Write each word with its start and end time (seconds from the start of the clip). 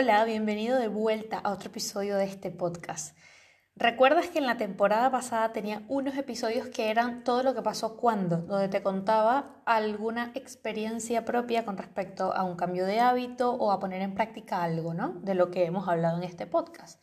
Hola, 0.00 0.24
bienvenido 0.24 0.78
de 0.78 0.86
vuelta 0.86 1.40
a 1.40 1.50
otro 1.50 1.70
episodio 1.70 2.16
de 2.16 2.24
este 2.24 2.52
podcast. 2.52 3.18
¿Recuerdas 3.74 4.28
que 4.28 4.38
en 4.38 4.46
la 4.46 4.56
temporada 4.56 5.10
pasada 5.10 5.52
tenía 5.52 5.82
unos 5.88 6.16
episodios 6.16 6.68
que 6.68 6.90
eran 6.90 7.24
todo 7.24 7.42
lo 7.42 7.52
que 7.52 7.62
pasó 7.62 7.96
cuando, 7.96 8.36
donde 8.36 8.68
te 8.68 8.80
contaba 8.80 9.60
alguna 9.66 10.30
experiencia 10.36 11.24
propia 11.24 11.64
con 11.64 11.76
respecto 11.76 12.32
a 12.32 12.44
un 12.44 12.54
cambio 12.54 12.86
de 12.86 13.00
hábito 13.00 13.50
o 13.50 13.72
a 13.72 13.80
poner 13.80 14.00
en 14.02 14.14
práctica 14.14 14.62
algo, 14.62 14.94
¿no? 14.94 15.14
De 15.14 15.34
lo 15.34 15.50
que 15.50 15.64
hemos 15.64 15.88
hablado 15.88 16.18
en 16.18 16.22
este 16.22 16.46
podcast. 16.46 17.02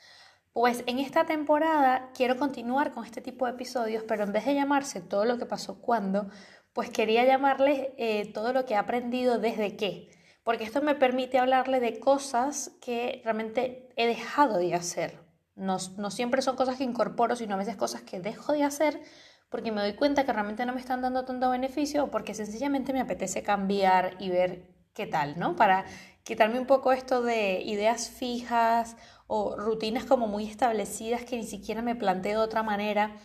Pues 0.53 0.81
en 0.87 0.99
esta 0.99 1.25
temporada 1.25 2.11
quiero 2.13 2.37
continuar 2.37 2.93
con 2.93 3.03
este 3.03 3.19
tipo 3.19 3.45
de 3.45 3.51
episodios, 3.51 4.05
pero 4.07 4.23
en 4.23 4.31
vez 4.31 4.45
de 4.45 4.55
llamarse 4.55 5.01
todo 5.01 5.25
lo 5.25 5.37
que 5.37 5.45
pasó 5.45 5.81
cuando, 5.81 6.29
pues 6.71 6.91
quería 6.91 7.25
llamarles 7.25 7.89
eh, 7.97 8.31
todo 8.31 8.53
lo 8.53 8.63
que 8.65 8.75
he 8.75 8.77
aprendido 8.77 9.37
desde 9.37 9.75
qué, 9.75 10.07
porque 10.45 10.63
esto 10.63 10.81
me 10.83 10.93
permite 10.93 11.39
hablarle 11.39 11.79
de 11.79 11.99
cosas 11.99 12.77
que 12.79 13.19
realmente 13.23 13.89
he 13.97 14.05
dejado 14.05 14.59
de 14.59 14.75
hacer, 14.75 15.19
no, 15.55 15.79
siempre 15.79 16.41
son 16.41 16.55
cosas 16.55 16.77
que 16.77 16.83
incorporo, 16.83 17.35
sino 17.35 17.55
a 17.55 17.57
veces 17.57 17.75
cosas 17.75 18.03
que 18.03 18.19
dejo 18.19 18.53
de 18.53 18.63
hacer 18.63 19.01
porque 19.49 19.71
me 19.71 19.81
doy 19.81 19.93
cuenta 19.93 20.23
que 20.23 20.33
realmente 20.33 20.65
no 20.65 20.73
me 20.73 20.81
están 20.81 21.01
dando 21.01 21.25
tanto 21.25 21.49
beneficio 21.49 22.03
o 22.03 22.11
porque 22.11 22.33
sencillamente 22.33 22.93
me 22.93 23.01
apetece 23.01 23.41
cambiar 23.41 24.17
y 24.19 24.29
ver 24.29 24.75
qué 24.93 25.07
tal, 25.07 25.39
¿no? 25.39 25.55
Para 25.55 25.85
quitarme 26.23 26.59
un 26.59 26.67
poco 26.67 26.91
esto 26.91 27.23
de 27.23 27.61
ideas 27.61 28.09
fijas 28.09 28.97
o 29.27 29.55
rutinas 29.55 30.05
como 30.05 30.27
muy 30.27 30.45
establecidas 30.45 31.25
que 31.25 31.37
ni 31.37 31.43
siquiera 31.43 31.81
me 31.81 31.95
planteo 31.95 32.39
de 32.39 32.45
otra 32.45 32.61
manera 32.61 33.15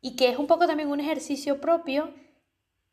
y 0.00 0.14
que 0.16 0.28
es 0.28 0.38
un 0.38 0.46
poco 0.46 0.66
también 0.66 0.90
un 0.90 1.00
ejercicio 1.00 1.60
propio 1.60 2.14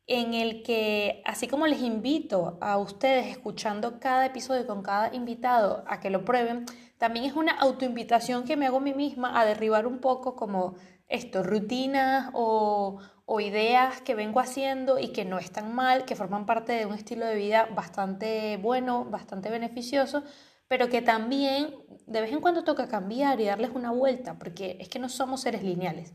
en 0.08 0.32
el 0.32 0.62
que, 0.62 1.22
así 1.26 1.46
como 1.46 1.66
les 1.66 1.82
invito 1.82 2.56
a 2.62 2.78
ustedes 2.78 3.26
escuchando 3.26 4.00
cada 4.00 4.26
episodio 4.26 4.66
con 4.66 4.82
cada 4.82 5.14
invitado 5.14 5.84
a 5.86 6.00
que 6.00 6.08
lo 6.08 6.24
prueben, 6.24 6.64
también 6.96 7.26
es 7.26 7.34
una 7.34 7.52
autoinvitación 7.52 8.44
que 8.44 8.56
me 8.56 8.66
hago 8.66 8.78
a 8.78 8.80
mí 8.80 8.94
misma 8.94 9.38
a 9.38 9.44
derribar 9.44 9.86
un 9.86 10.00
poco 10.00 10.34
como 10.34 10.76
esto, 11.08 11.42
rutinas 11.42 12.30
o, 12.32 12.98
o 13.26 13.40
ideas 13.40 14.00
que 14.00 14.14
vengo 14.14 14.40
haciendo 14.40 14.98
y 14.98 15.08
que 15.08 15.26
no 15.26 15.38
están 15.38 15.74
mal, 15.74 16.06
que 16.06 16.16
forman 16.16 16.46
parte 16.46 16.72
de 16.72 16.86
un 16.86 16.94
estilo 16.94 17.26
de 17.26 17.36
vida 17.36 17.68
bastante 17.74 18.56
bueno, 18.56 19.04
bastante 19.04 19.50
beneficioso, 19.50 20.22
pero 20.68 20.88
que 20.88 21.02
también 21.02 21.74
de 22.06 22.22
vez 22.22 22.32
en 22.32 22.40
cuando 22.40 22.64
toca 22.64 22.88
cambiar 22.88 23.40
y 23.40 23.44
darles 23.44 23.70
una 23.74 23.90
vuelta, 23.90 24.38
porque 24.38 24.78
es 24.80 24.88
que 24.88 24.98
no 24.98 25.10
somos 25.10 25.42
seres 25.42 25.62
lineales. 25.62 26.14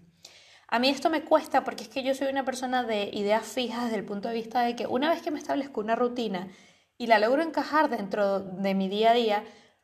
A 0.73 0.79
mí 0.79 0.89
esto 0.89 1.11
me 1.11 1.21
cuesta 1.21 1.63
porque 1.63 1.83
es 1.83 1.89
que 1.89 2.01
yo 2.01 2.15
soy 2.15 2.29
una 2.29 2.45
persona 2.45 2.83
de 2.83 3.11
ideas 3.13 3.45
fijas 3.45 3.83
desde 3.83 3.97
el 3.97 4.05
punto 4.05 4.27
de 4.27 4.33
vista 4.33 4.61
de 4.61 4.75
que 4.75 4.87
una 4.87 5.11
vez 5.11 5.21
que 5.21 5.29
me 5.29 5.37
establezco 5.37 5.81
una 5.81 5.95
rutina 5.95 6.47
y 6.97 7.05
la 7.05 7.19
logro 7.19 7.43
encajar 7.43 7.91
dentro 7.91 8.39
de 8.39 8.73
mi 8.73 8.89
día 8.89 9.11
a 9.11 9.13
día, 9.13 9.43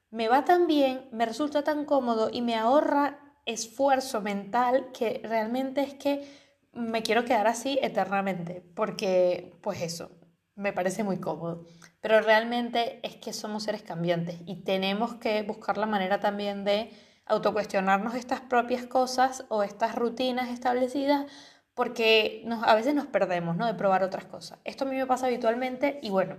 me 0.10 0.28
va 0.28 0.46
tan 0.46 0.66
bien, 0.66 1.08
me 1.12 1.28
resulta 1.28 1.64
tan 1.64 1.86
cómodo 1.86 2.32
y 2.34 2.42
me 2.42 2.56
ahorra 2.56 3.20
esfuerzo 3.46 4.22
mental 4.22 4.88
que 4.92 5.22
realmente 5.24 5.82
es 5.82 5.94
que 5.94 6.28
me 6.74 7.04
quiero 7.04 7.24
quedar 7.24 7.46
así 7.46 7.78
eternamente, 7.84 8.64
porque 8.74 9.60
pues 9.62 9.84
eso, 9.84 10.10
me 10.56 10.74
parece 10.74 11.04
muy 11.04 11.20
cómodo. 11.20 11.68
Pero 12.02 12.20
realmente 12.22 13.00
es 13.04 13.16
que 13.18 13.32
somos 13.32 13.62
seres 13.62 13.84
cambiantes 13.84 14.40
y 14.48 14.64
tenemos 14.64 15.14
que 15.18 15.44
buscar 15.44 15.78
la 15.78 15.86
manera 15.86 16.20
también 16.20 16.64
de 16.64 16.90
autocuestionarnos 17.30 18.16
estas 18.16 18.42
propias 18.42 18.86
cosas 18.86 19.46
o 19.50 19.64
estas 19.64 19.96
rutinas 19.96 20.50
establecidas 20.50 21.26
porque 21.74 22.46
a 22.64 22.76
veces 22.76 22.94
nos 22.94 23.08
perdemos 23.08 23.56
¿no? 23.56 23.66
de 23.66 23.74
probar 23.74 24.04
otras 24.04 24.26
cosas. 24.26 24.60
Esto 24.66 24.84
a 24.84 24.88
mí 24.90 24.98
me 24.98 25.06
pasa 25.06 25.28
habitualmente 25.28 26.00
y 26.02 26.10
bueno, 26.10 26.36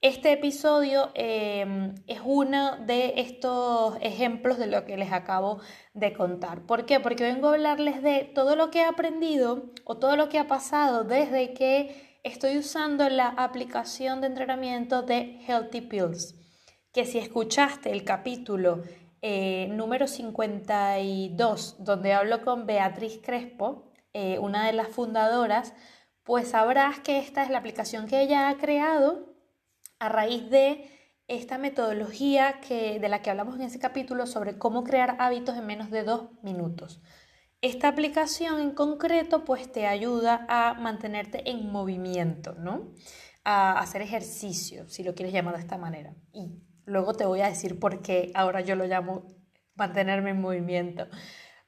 este 0.00 0.32
episodio 0.32 1.10
em, 1.14 1.94
es 2.06 2.20
uno 2.24 2.76
de 2.78 3.14
estos 3.16 3.96
ejemplos 4.00 4.58
de 4.58 4.66
lo 4.66 4.84
que 4.84 4.96
les 4.96 5.12
acabo 5.12 5.60
de 5.94 6.12
contar. 6.12 6.66
¿Por 6.66 6.84
qué? 6.84 7.00
Porque 7.00 7.24
vengo 7.24 7.48
a 7.48 7.52
hablarles 7.52 8.02
de 8.02 8.24
todo 8.34 8.56
lo 8.56 8.70
que 8.70 8.80
he 8.80 8.84
aprendido 8.84 9.70
o 9.84 9.98
todo 9.98 10.16
lo 10.16 10.28
que 10.28 10.38
ha 10.38 10.48
pasado 10.48 11.04
desde 11.04 11.54
que 11.54 12.18
estoy 12.24 12.58
usando 12.58 13.08
la 13.08 13.28
aplicación 13.28 14.20
de 14.20 14.26
entrenamiento 14.26 15.02
de 15.02 15.40
Healthy 15.46 15.82
Pills. 15.82 16.34
Que 16.92 17.04
si 17.04 17.18
escuchaste 17.18 17.92
el 17.92 18.04
capítulo 18.04 18.82
eh, 19.28 19.66
número 19.72 20.06
52, 20.06 21.78
donde 21.80 22.12
hablo 22.12 22.42
con 22.44 22.64
Beatriz 22.64 23.18
Crespo, 23.20 23.90
eh, 24.12 24.38
una 24.38 24.64
de 24.64 24.72
las 24.72 24.86
fundadoras, 24.86 25.74
pues 26.22 26.50
sabrás 26.50 27.00
que 27.00 27.18
esta 27.18 27.42
es 27.42 27.50
la 27.50 27.58
aplicación 27.58 28.06
que 28.06 28.20
ella 28.20 28.48
ha 28.48 28.56
creado 28.56 29.34
a 29.98 30.08
raíz 30.08 30.48
de 30.48 30.88
esta 31.26 31.58
metodología 31.58 32.60
que, 32.60 33.00
de 33.00 33.08
la 33.08 33.20
que 33.20 33.30
hablamos 33.30 33.56
en 33.56 33.62
ese 33.62 33.80
capítulo 33.80 34.28
sobre 34.28 34.58
cómo 34.58 34.84
crear 34.84 35.16
hábitos 35.18 35.56
en 35.56 35.66
menos 35.66 35.90
de 35.90 36.04
dos 36.04 36.28
minutos. 36.44 37.02
Esta 37.62 37.88
aplicación 37.88 38.60
en 38.60 38.70
concreto 38.70 39.44
pues 39.44 39.72
te 39.72 39.88
ayuda 39.88 40.46
a 40.48 40.74
mantenerte 40.74 41.50
en 41.50 41.72
movimiento, 41.72 42.54
¿no? 42.54 42.92
A 43.42 43.80
hacer 43.80 44.02
ejercicio, 44.02 44.88
si 44.88 45.02
lo 45.02 45.16
quieres 45.16 45.34
llamar 45.34 45.56
de 45.56 45.62
esta 45.62 45.78
manera. 45.78 46.14
Y 46.32 46.62
Luego 46.86 47.14
te 47.14 47.26
voy 47.26 47.40
a 47.40 47.48
decir 47.48 47.78
por 47.78 48.00
qué 48.00 48.30
ahora 48.34 48.60
yo 48.60 48.76
lo 48.76 48.86
llamo 48.86 49.26
mantenerme 49.74 50.30
en 50.30 50.40
movimiento. 50.40 51.06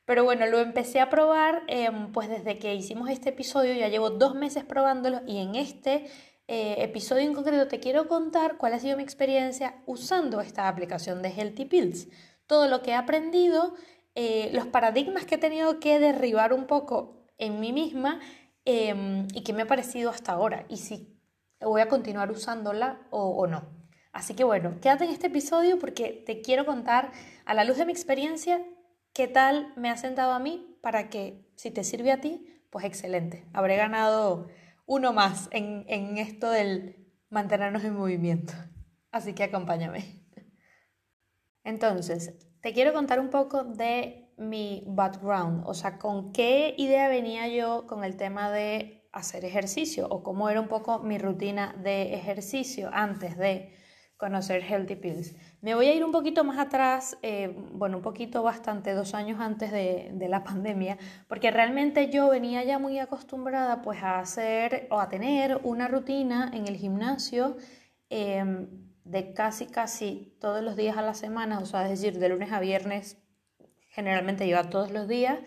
Pero 0.05 0.25
bueno, 0.25 0.47
lo 0.47 0.59
empecé 0.61 1.01
a 1.01 1.11
probar 1.11 1.65
em, 1.67 2.13
pues 2.13 2.31
desde 2.31 2.59
que 2.59 2.75
hicimos 2.75 3.11
este 3.11 3.29
episodio, 3.29 3.75
ya 3.75 3.89
llevo 3.89 4.09
dos 4.09 4.35
meses 4.35 4.65
probándolo 4.65 5.21
y 5.27 5.39
en 5.39 5.55
este 5.55 6.07
eh, 6.47 6.77
episodio 6.79 7.25
en 7.25 7.35
concreto 7.35 7.69
te 7.69 7.79
quiero 7.79 8.09
contar 8.09 8.57
cuál 8.57 8.73
ha 8.73 8.79
sido 8.79 8.97
mi 8.97 9.03
experiencia 9.03 9.83
usando 9.85 10.41
esta 10.41 10.67
aplicación 10.69 11.21
de 11.21 11.29
Healthy 11.29 11.67
Pills. 11.67 12.09
Todo 12.47 12.69
lo 12.69 12.81
que 12.81 12.93
he 12.93 12.95
aprendido, 12.95 13.75
eh, 14.15 14.51
los 14.55 14.67
paradigmas 14.67 15.27
que 15.27 15.35
he 15.35 15.39
tenido 15.39 15.79
que 15.81 15.99
derribar 15.99 16.55
un 16.55 16.67
poco 16.67 17.27
en 17.37 17.61
mí 17.61 17.75
misma 17.75 18.21
em, 18.65 19.29
y 19.35 19.43
qué 19.43 19.53
me 19.53 19.63
ha 19.63 19.67
parecido 19.67 20.11
hasta 20.11 20.33
ahora 20.33 20.65
y 20.69 20.79
si 20.79 21.21
voy 21.61 21.83
a 21.83 21.89
continuar 21.89 22.31
usándola 22.31 23.07
o 23.11 23.47
no. 23.47 23.78
Así 24.19 24.35
que 24.35 24.43
bueno, 24.43 24.81
quédate 24.81 25.05
en 25.05 25.11
este 25.11 25.29
episodio 25.29 25.79
porque 25.79 26.25
te 26.27 26.41
quiero 26.41 26.67
contar 26.67 27.13
a 27.45 27.55
la 27.55 27.63
luz 27.63 27.77
de 27.77 27.87
mi 27.87 27.93
experiencia 27.93 28.61
qué 29.13 29.29
tal 29.29 29.73
me 29.77 29.91
ha 29.91 29.97
sentado 29.97 30.33
a 30.33 30.41
mí 30.41 30.77
para 30.83 31.09
que 31.09 31.49
si 31.55 31.71
te 31.71 31.85
sirve 31.85 32.11
a 32.11 32.21
ti, 32.21 32.45
pues 32.69 32.85
excelente. 32.85 33.47
Habré 33.53 33.77
ganado 33.77 34.49
uno 34.87 35.13
más 35.13 35.49
en, 35.53 35.85
en 35.87 36.19
esto 36.19 36.51
del 36.51 36.97
mantenernos 37.31 37.85
en 37.85 37.95
movimiento. 37.95 38.55
Así 39.13 39.35
que 39.35 39.45
acompáñame. 39.45 40.27
Entonces, 41.63 42.35
te 42.61 42.73
quiero 42.73 42.93
contar 42.93 43.21
un 43.21 43.31
poco 43.31 43.63
de 43.63 44.35
mi 44.37 44.83
background, 44.89 45.63
o 45.65 45.75
sea, 45.75 45.97
con 45.97 46.33
qué 46.33 46.75
idea 46.77 47.07
venía 47.07 47.47
yo 47.47 47.87
con 47.87 48.03
el 48.03 48.17
tema 48.17 48.51
de 48.51 49.09
hacer 49.13 49.45
ejercicio 49.45 50.09
o 50.09 50.25
cómo 50.25 50.51
era 50.51 50.61
un 50.61 50.67
poco 50.67 50.99
mi 50.99 51.19
rutina 51.19 51.77
de 51.81 52.15
ejercicio 52.15 52.91
antes 52.93 53.39
de 53.39 53.79
conocer 54.19 54.63
Healthy 54.63 54.97
Pills. 54.97 55.35
Me 55.63 55.75
voy 55.75 55.87
a 55.87 55.95
ir 55.95 56.05
un 56.05 56.13
poquito 56.13 56.45
más 56.45 56.59
atrás, 56.59 57.17
eh, 57.23 57.55
bueno, 57.73 57.99
un 57.99 58.03
poquito 58.03 58.43
bastante, 58.43 58.93
dos 58.93 59.15
años 59.15 59.41
antes 59.41 59.71
de, 59.73 60.29
la 60.29 60.45
pandemia, 60.45 60.99
porque 61.29 61.51
realmente 61.51 62.11
yo 62.11 62.29
venía 62.29 62.63
ya 62.65 62.79
muy 62.79 62.99
acostumbrada 62.99 63.81
pues 63.81 64.03
a 64.03 64.19
hacer 64.19 64.89
o 64.91 65.01
a 65.01 65.09
tener 65.09 65.61
una 65.63 65.89
rutina 65.89 66.51
en 66.53 66.67
el 66.67 66.77
gimnasio 66.77 67.57
em, 68.11 68.69
de 69.05 69.33
casi, 69.33 69.67
casi 69.67 70.37
todos 70.41 70.63
los 70.63 70.77
días 70.77 70.99
a 70.99 71.03
la 71.03 71.15
semana, 71.15 71.61
o 71.61 71.67
sea, 71.67 71.85
es 71.85 71.91
decir, 71.91 72.19
de 72.19 72.29
lunes 72.29 72.53
a 72.53 72.61
viernes, 72.61 73.19
generalmente 73.89 74.47
iba 74.47 74.65
todos 74.65 74.91
los 74.91 75.09
días. 75.09 75.39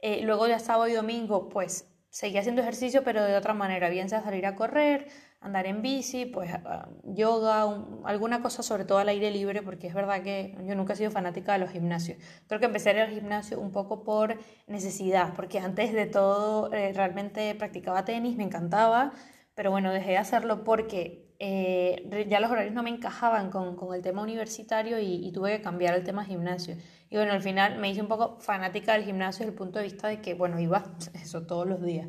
Eh, 0.00 0.20
luego 0.22 0.46
ya 0.46 0.58
sábado 0.58 0.86
y 0.88 0.92
domingo, 0.92 1.48
pues 1.48 1.90
seguía 2.10 2.40
haciendo 2.40 2.62
ejercicio, 2.62 3.02
pero 3.04 3.24
de 3.24 3.36
otra 3.36 3.54
manera, 3.54 3.88
bien 3.88 4.08
sea 4.08 4.22
salir 4.22 4.46
a 4.46 4.54
correr, 4.54 5.08
andar 5.40 5.66
en 5.66 5.82
bici, 5.82 6.26
pues 6.26 6.50
ah, 6.52 6.88
yoga, 7.04 7.62
alguna 8.04 8.42
cosa 8.42 8.62
sobre 8.62 8.84
todo 8.84 8.98
al 8.98 9.08
aire 9.08 9.30
libre, 9.30 9.62
porque 9.62 9.86
es 9.86 9.94
verdad 9.94 10.22
que 10.22 10.56
yo 10.66 10.74
nunca 10.74 10.94
he 10.94 10.96
sido 10.96 11.10
fanática 11.10 11.52
de 11.52 11.58
los 11.60 11.70
gimnasios. 11.70 12.18
Creo 12.46 12.60
que 12.60 12.66
empecé 12.66 12.90
a 12.90 12.92
ir 12.94 13.00
al 13.00 13.10
gimnasio 13.10 13.60
un 13.60 13.70
poco 13.70 14.04
por 14.04 14.36
necesidad, 14.66 15.34
porque 15.34 15.58
antes 15.60 15.92
de 15.92 16.06
todo 16.06 16.72
eh, 16.72 16.92
realmente 16.92 17.54
practicaba 17.54 18.04
tenis, 18.04 18.36
me 18.36 18.44
encantaba, 18.44 19.12
pero 19.54 19.70
bueno, 19.70 19.92
dejé 19.92 20.10
de 20.10 20.18
hacerlo 20.18 20.64
porque 20.64 21.28
eh, 21.40 22.26
ya 22.28 22.40
los 22.40 22.50
horarios 22.50 22.74
no 22.74 22.82
me 22.82 22.90
encajaban 22.90 23.50
con, 23.50 23.76
con 23.76 23.94
el 23.94 24.02
tema 24.02 24.22
universitario 24.22 24.98
y, 24.98 25.24
y, 25.26 25.30
tuve 25.32 25.56
que 25.56 25.62
cambiar 25.62 25.94
el 25.94 26.02
tema 26.02 26.24
gimnasio. 26.24 26.76
Y 27.10 27.16
bueno, 27.16 27.32
al 27.32 27.42
final 27.42 27.78
me 27.78 27.88
hice 27.90 28.00
un 28.00 28.08
poco 28.08 28.40
fanática 28.40 28.94
del 28.94 29.04
gimnasio 29.04 29.44
desde 29.44 29.52
el 29.52 29.58
punto 29.58 29.78
de 29.78 29.84
vista 29.84 30.08
de 30.08 30.20
que, 30.20 30.34
bueno, 30.34 30.58
iba 30.58 30.84
eso 31.14 31.46
todos 31.46 31.66
los 31.66 31.80
días. 31.82 32.08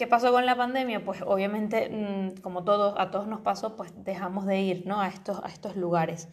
¿Qué 0.00 0.06
pasó 0.06 0.32
con 0.32 0.46
la 0.46 0.56
pandemia? 0.56 1.04
Pues 1.04 1.20
obviamente, 1.20 1.90
mm, 1.90 2.40
como 2.40 2.64
todos, 2.64 2.94
a 2.96 3.10
todos 3.10 3.26
nos 3.26 3.42
pasó, 3.42 3.76
pues 3.76 3.92
dejamos 4.02 4.46
de 4.46 4.58
ir 4.58 4.86
¿no? 4.86 4.98
a, 4.98 5.08
estos, 5.08 5.76
lugares. 5.76 6.30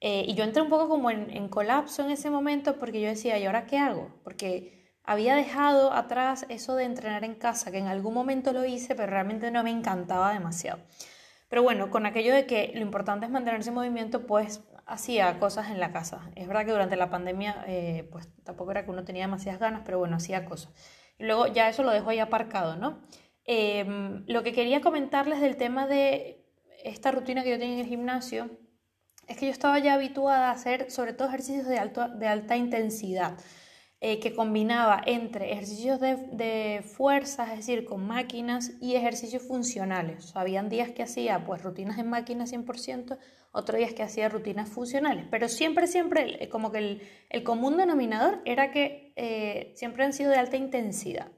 Eh, 0.00 0.24
y 0.26 0.32
yo 0.32 0.44
entré 0.44 0.62
un 0.62 0.70
poco 0.70 0.88
como 0.88 1.10
en, 1.10 1.28
en, 1.28 1.50
colapso 1.50 2.02
en 2.02 2.10
ese 2.10 2.30
momento 2.30 2.78
porque 2.78 3.02
yo 3.02 3.08
decía, 3.08 3.36
¿y 3.36 3.44
ahora 3.44 3.66
qué 3.66 3.76
hago? 3.76 4.08
Porque 4.24 4.96
había 5.04 5.36
dejado 5.36 5.92
atrás 5.92 6.46
eso 6.48 6.74
de 6.74 6.84
entrenar 6.84 7.22
en 7.22 7.34
casa, 7.34 7.70
que 7.70 7.76
en 7.76 7.86
algún 7.86 8.14
momento 8.14 8.54
lo 8.54 8.64
hice, 8.64 8.94
pero 8.94 9.10
realmente 9.10 9.50
no 9.50 9.62
me 9.62 9.70
encantaba 9.70 10.32
demasiado. 10.32 10.78
Pero 11.50 11.62
bueno, 11.62 11.90
con 11.90 12.06
aquello 12.06 12.34
de 12.34 12.46
que 12.46 12.72
lo 12.74 12.80
importante 12.80 13.26
es 13.26 13.30
mantenerse 13.30 13.68
en 13.68 13.74
movimiento, 13.74 14.26
pues 14.26 14.62
hacía 14.86 15.38
cosas 15.38 15.70
en 15.70 15.80
la 15.80 15.92
casa. 15.92 16.30
Es 16.34 16.48
verdad 16.48 16.64
que 16.64 16.72
durante 16.72 16.96
la 16.96 17.10
pandemia, 17.10 17.62
eh, 17.66 18.08
pues 18.10 18.30
tampoco 18.42 18.70
era 18.70 18.86
que 18.86 18.90
uno 18.90 19.04
tenía 19.04 19.24
demasiadas 19.24 19.60
ganas, 19.60 19.82
pero 19.84 19.98
bueno, 19.98 20.16
hacía 20.16 20.46
cosas. 20.46 20.72
Luego 21.22 21.46
ya 21.46 21.68
eso 21.68 21.82
lo 21.82 21.90
dejo 21.90 22.10
ahí 22.10 22.18
aparcado, 22.18 22.76
¿no? 22.76 23.00
Em, 23.44 24.24
lo 24.26 24.42
que 24.42 24.52
quería 24.52 24.80
comentarles 24.80 25.40
del 25.40 25.56
tema 25.56 25.86
de 25.86 26.44
esta 26.84 27.10
rutina 27.12 27.42
que 27.42 27.50
yo 27.50 27.58
tenía 27.58 27.74
en 27.74 27.80
el 27.80 27.86
gimnasio 27.86 28.50
es 29.28 29.36
que 29.36 29.46
yo 29.46 29.52
estaba 29.52 29.78
ya 29.78 29.94
habituada 29.94 30.48
a 30.48 30.52
hacer 30.52 30.90
sobre 30.90 31.12
todo 31.12 31.28
ejercicios 31.28 31.66
de, 31.66 31.78
alto, 31.78 32.08
de 32.08 32.26
alta 32.26 32.56
intensidad. 32.56 33.38
Eh, 34.04 34.18
que 34.18 34.34
combinaba 34.34 35.00
entre 35.06 35.52
ejercicios 35.52 36.00
de, 36.00 36.16
de, 36.32 36.82
fuerza, 36.82 37.44
es 37.52 37.58
decir, 37.58 37.84
con 37.84 38.04
máquinas 38.04 38.72
y 38.80 38.96
ejercicios 38.96 39.44
funcionales. 39.44 40.34
habían 40.34 40.68
días 40.68 40.90
que 40.90 41.04
hacía 41.04 41.44
pues 41.44 41.62
rutinas 41.62 42.00
en 42.00 42.10
máquinas 42.10 42.52
100%, 42.52 43.16
otros 43.52 43.78
días 43.78 43.92
que 43.92 44.02
hacía 44.02 44.28
rutinas 44.28 44.68
funcionales, 44.68 45.26
pero 45.30 45.48
siempre, 45.48 45.86
siempre, 45.86 46.48
como 46.48 46.72
que 46.72 47.00
el, 47.30 47.44
común 47.44 47.76
denominador 47.76 48.42
era 48.44 48.72
que 48.72 49.12
eh, 49.14 49.72
siempre 49.76 50.02
han 50.02 50.12
sido 50.12 50.32
de 50.32 50.38
alta 50.38 50.56
intensidad. 50.56 51.30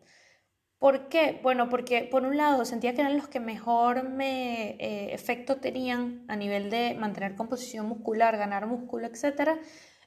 ¿Por 0.78 1.10
qué? 1.10 1.40
Bueno, 1.43 1.69
porque 1.69 2.08
por 2.10 2.25
un 2.25 2.38
lado 2.38 2.64
sentía 2.64 2.94
que 2.94 3.02
eran 3.02 3.19
los 3.19 3.28
que 3.28 3.40
mejor 3.40 4.08
me, 4.08 4.76
eh, 4.81 5.12
efecto 5.12 5.56
tenían 5.56 6.25
a 6.28 6.37
nivel 6.37 6.70
de 6.70 6.94
mantener 6.94 7.34
composición 7.34 7.87
muscular, 7.87 8.38
ganar 8.38 8.67
músculo, 8.67 9.06
etcétera 9.06 9.58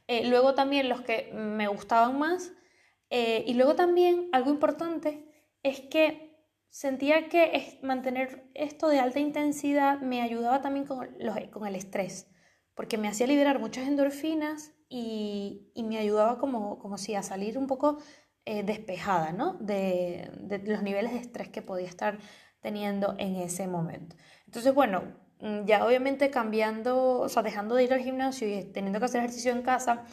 eh, 0.07 0.27
luego 0.27 0.55
también 0.55 0.89
los 0.89 1.01
que 1.01 1.31
me 1.33 1.67
gustaban 1.67 2.17
más. 2.17 2.51
Eh, 3.09 3.43
y 3.47 3.53
luego 3.53 3.75
también 3.75 4.29
algo 4.33 4.49
importante 4.49 5.25
es 5.63 5.79
que 5.81 6.35
sentía 6.69 7.29
que 7.29 7.79
mantener 7.81 8.49
esto 8.53 8.87
de 8.89 8.99
alta 8.99 9.19
intensidad 9.19 10.01
me 10.01 10.21
ayudaba 10.21 10.61
también 10.61 10.85
con, 10.85 11.09
con 11.51 11.67
el 11.67 11.75
estrés, 11.75 12.29
porque 12.75 12.97
me 12.97 13.07
hacía 13.07 13.27
liberar 13.27 13.59
muchas 13.59 13.87
endorfinas 13.87 14.73
y, 14.89 15.71
y 15.73 15.83
me 15.83 15.97
ayudaba 15.97 16.37
como, 16.37 16.79
como 16.79 16.97
si 16.97 17.15
a 17.15 17.23
salir 17.23 17.57
un 17.57 17.67
poco 17.67 17.97
eh, 18.45 18.63
despejada 18.63 19.31
¿no? 19.31 19.53
de, 19.55 20.29
de 20.39 20.59
los 20.59 20.81
niveles 20.81 21.13
de 21.13 21.19
estrés 21.19 21.49
que 21.49 21.61
podía 21.61 21.87
estar 21.87 22.19
teniendo 22.61 23.15
en 23.17 23.35
ese 23.35 23.67
momento. 23.67 24.15
Entonces, 24.45 24.73
bueno, 24.73 25.03
ya 25.65 25.85
obviamente 25.85 26.29
cambiando, 26.29 27.19
o 27.19 27.29
sea, 27.29 27.43
dejando 27.43 27.75
de 27.75 27.83
ir 27.83 27.93
al 27.93 28.01
gimnasio 28.01 28.47
y 28.47 28.63
teniendo 28.63 28.99
que 28.99 29.05
hacer 29.05 29.19
ejercicio 29.19 29.51
en 29.51 29.61
casa, 29.61 30.03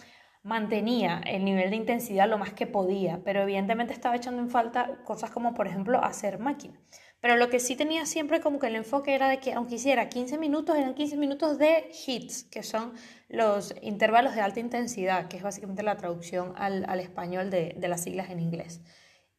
mantenía 0.43 1.23
el 1.27 1.45
nivel 1.45 1.71
de 1.71 1.77
intensidad 1.77 2.29
lo 2.29 2.39
más 2.39 2.53
que 2.53 2.67
podía, 2.67 3.23
pero 3.25 3.43
evidentemente 3.43 3.95
estaba 3.95 4.17
echando 4.17 4.43
en 4.43 4.51
falta 4.51 5.03
cosas 5.05 5.31
como, 5.31 5.55
por 5.55 5.67
ejemplo, 5.67 6.05
hacer 6.05 6.39
máquina. 6.39 6.79
Pero 7.21 7.37
lo 7.37 7.49
que 7.49 7.59
sí 7.59 7.75
tenía 7.75 8.05
siempre 8.05 8.43
como 8.43 8.59
que 8.59 8.67
el 8.67 8.77
enfoque 8.77 9.15
era 9.15 9.31
de 9.31 9.39
que 9.39 9.55
aunque 9.55 9.77
hiciera 9.77 10.11
15 10.11 10.37
minutos, 10.37 10.77
eran 10.77 10.95
15 10.95 11.17
minutos 11.17 11.59
de 11.59 11.91
hits, 12.07 12.45
que 12.45 12.63
son 12.63 12.93
los 13.31 13.75
intervalos 13.81 14.35
de 14.35 14.43
alta 14.43 14.61
intensidad, 14.61 15.29
que 15.29 15.39
es 15.39 15.43
básicamente 15.43 15.83
la 15.83 15.97
traducción 15.97 16.53
al, 16.57 16.85
al 16.87 17.01
español 17.01 17.49
de, 17.49 17.75
de, 17.79 17.89
las 17.89 18.03
siglas 18.03 18.29
en 18.29 18.41
inglés. 18.41 18.83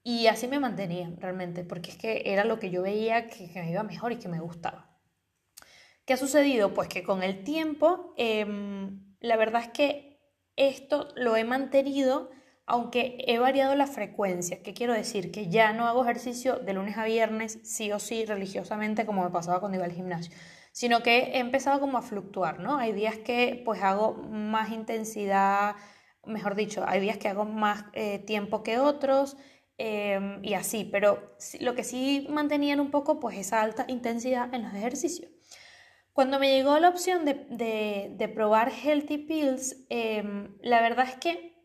Y 0.01 0.25
así 0.25 0.47
me 0.47 0.59
mantenía 0.59 1.11
realmente, 1.19 1.63
porque 1.63 1.91
es 1.91 1.97
que 1.97 2.23
era 2.25 2.43
lo 2.43 2.57
que 2.57 2.71
yo 2.71 2.81
veía 2.81 3.27
que 3.27 3.47
me 3.53 3.69
iba 3.69 3.83
mejor 3.83 4.11
y 4.11 4.17
que 4.17 4.29
me 4.29 4.39
gustaba. 4.39 4.94
¿Qué 6.05 6.13
ha 6.13 6.17
sucedido? 6.17 6.73
Pues 6.73 6.87
que 6.87 7.03
con 7.03 7.23
el 7.23 7.43
tiempo, 7.43 8.13
em, 8.17 9.15
la 9.19 9.37
verdad 9.37 9.63
es 9.63 9.69
que 9.69 10.19
esto 10.55 11.09
lo 11.15 11.35
he 11.35 11.43
mantenido, 11.43 12.29
aunque 12.67 13.17
he 13.27 13.39
variado 13.39 13.75
la 13.75 13.87
frecuencia. 13.87 14.61
¿Qué 14.61 14.73
quiero 14.73 14.93
decir? 14.93 15.31
Que 15.31 15.49
ya 15.49 15.73
no 15.73 15.87
hago 15.87 16.03
ejercicio 16.03 16.57
de 16.57 16.73
lunes 16.73 16.97
a 16.97 17.05
viernes, 17.05 17.59
sí 17.63 17.91
o 17.91 17.99
sí, 17.99 18.25
religiosamente, 18.25 19.05
como 19.05 19.23
me 19.23 19.31
pasaba 19.31 19.59
cuando 19.59 19.77
iba 19.77 19.85
al 19.85 19.93
gimnasio, 19.93 20.31
sino 20.71 21.01
que 21.01 21.17
he 21.33 21.39
empezado 21.39 21.79
como 21.79 21.97
a 21.97 22.01
fluctuar, 22.03 22.59
¿no? 22.59 22.77
Hay 22.77 22.93
días 22.93 23.17
que 23.17 23.61
pues 23.65 23.81
hago 23.81 24.13
más 24.13 24.71
intensidad, 24.71 25.75
mejor 26.25 26.55
dicho, 26.55 26.83
hay 26.87 26.99
días 27.01 27.17
que 27.17 27.29
hago 27.29 27.45
más 27.45 27.85
eh, 27.93 28.19
tiempo 28.19 28.63
que 28.63 28.77
otros. 28.79 29.37
Em, 29.77 30.43
y 30.43 30.53
así, 30.53 30.87
pero 30.91 31.35
lo 31.59 31.75
que 31.75 31.83
sí 31.83 32.27
mantenían 32.29 32.79
un 32.79 32.91
poco 32.91 33.19
pues 33.19 33.37
esa 33.37 33.61
alta 33.61 33.85
intensidad 33.89 34.53
en 34.53 34.63
los 34.63 34.73
ejercicios. 34.73 35.34
Cuando 36.15 36.39
me 36.39 36.49
llegó 36.49 36.79
la 36.79 36.87
opción 36.87 37.25
de, 37.25 38.31
probar 38.33 38.71
Healthy 38.71 39.17
Pills, 39.17 39.85
em, 39.89 40.55
la 40.61 40.79
verdad 40.79 41.09
es 41.09 41.15
que 41.15 41.61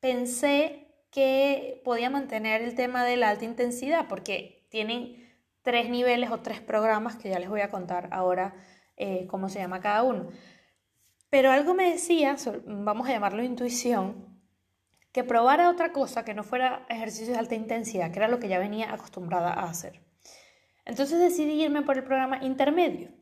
pensé 0.00 0.88
que 1.10 1.82
podía 1.84 2.08
mantener 2.08 2.62
el 2.62 2.74
tema 2.74 3.04
de 3.04 3.18
la 3.18 3.28
alta 3.28 3.44
intensidad 3.44 4.08
porque 4.08 4.66
tienen 4.70 5.30
tres 5.60 5.90
niveles 5.90 6.30
o 6.30 6.40
tres 6.40 6.62
programas 6.62 7.16
que 7.16 7.28
ya 7.28 7.38
les 7.38 7.50
voy 7.50 7.60
a 7.60 7.68
contar 7.68 8.08
ahora 8.10 8.54
eh, 8.96 9.26
cómo 9.26 9.50
se 9.50 9.58
llama 9.58 9.82
cada 9.82 10.02
uno. 10.02 10.30
Pero 11.28 11.50
algo 11.50 11.74
me 11.74 11.90
decía, 11.90 12.36
vamos 12.64 13.06
a 13.06 13.12
llamarlo 13.12 13.42
intuición, 13.42 14.40
que 15.12 15.24
probara 15.24 15.68
otra 15.68 15.92
cosa 15.92 16.24
que 16.24 16.32
no 16.32 16.42
fuera 16.42 16.86
ejercicio 16.88 17.34
de 17.34 17.38
alta 17.38 17.54
intensidad, 17.54 18.10
que 18.10 18.18
era 18.18 18.28
lo 18.28 18.40
que 18.40 18.48
ya 18.48 18.58
venía 18.58 18.94
acostumbrada 18.94 19.52
a 19.52 19.68
hacer. 19.68 20.00
Entonces 20.86 21.18
decidí 21.18 21.62
irme 21.62 21.82
por 21.82 21.98
el 21.98 22.04
programa 22.04 22.42
intermedio 22.42 23.19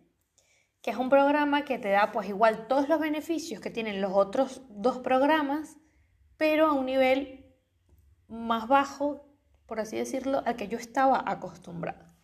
que 0.83 0.91
es 0.91 0.97
un 0.97 1.09
programa 1.09 1.65
que 1.65 1.79
te 1.79 1.91
da 1.91 2.13
pues 2.13 2.29
igual 2.29 2.67
todos 2.69 2.89
los 2.89 3.01
beneficios 3.01 3.61
que 3.61 3.71
tienen 3.71 4.01
los 4.01 4.13
otros 4.13 4.63
dos 4.69 4.99
programas, 4.99 5.77
pero 6.37 6.67
a 6.67 6.73
un 6.73 6.87
nivel 6.87 7.47
más 8.29 8.69
bajo, 8.69 9.27
por 9.67 9.81
así 9.81 9.97
decirlo, 9.97 10.43
al 10.47 10.57
que 10.57 10.69
yo 10.69 10.79
estaba 10.79 11.23
acostumbrada. 11.27 12.15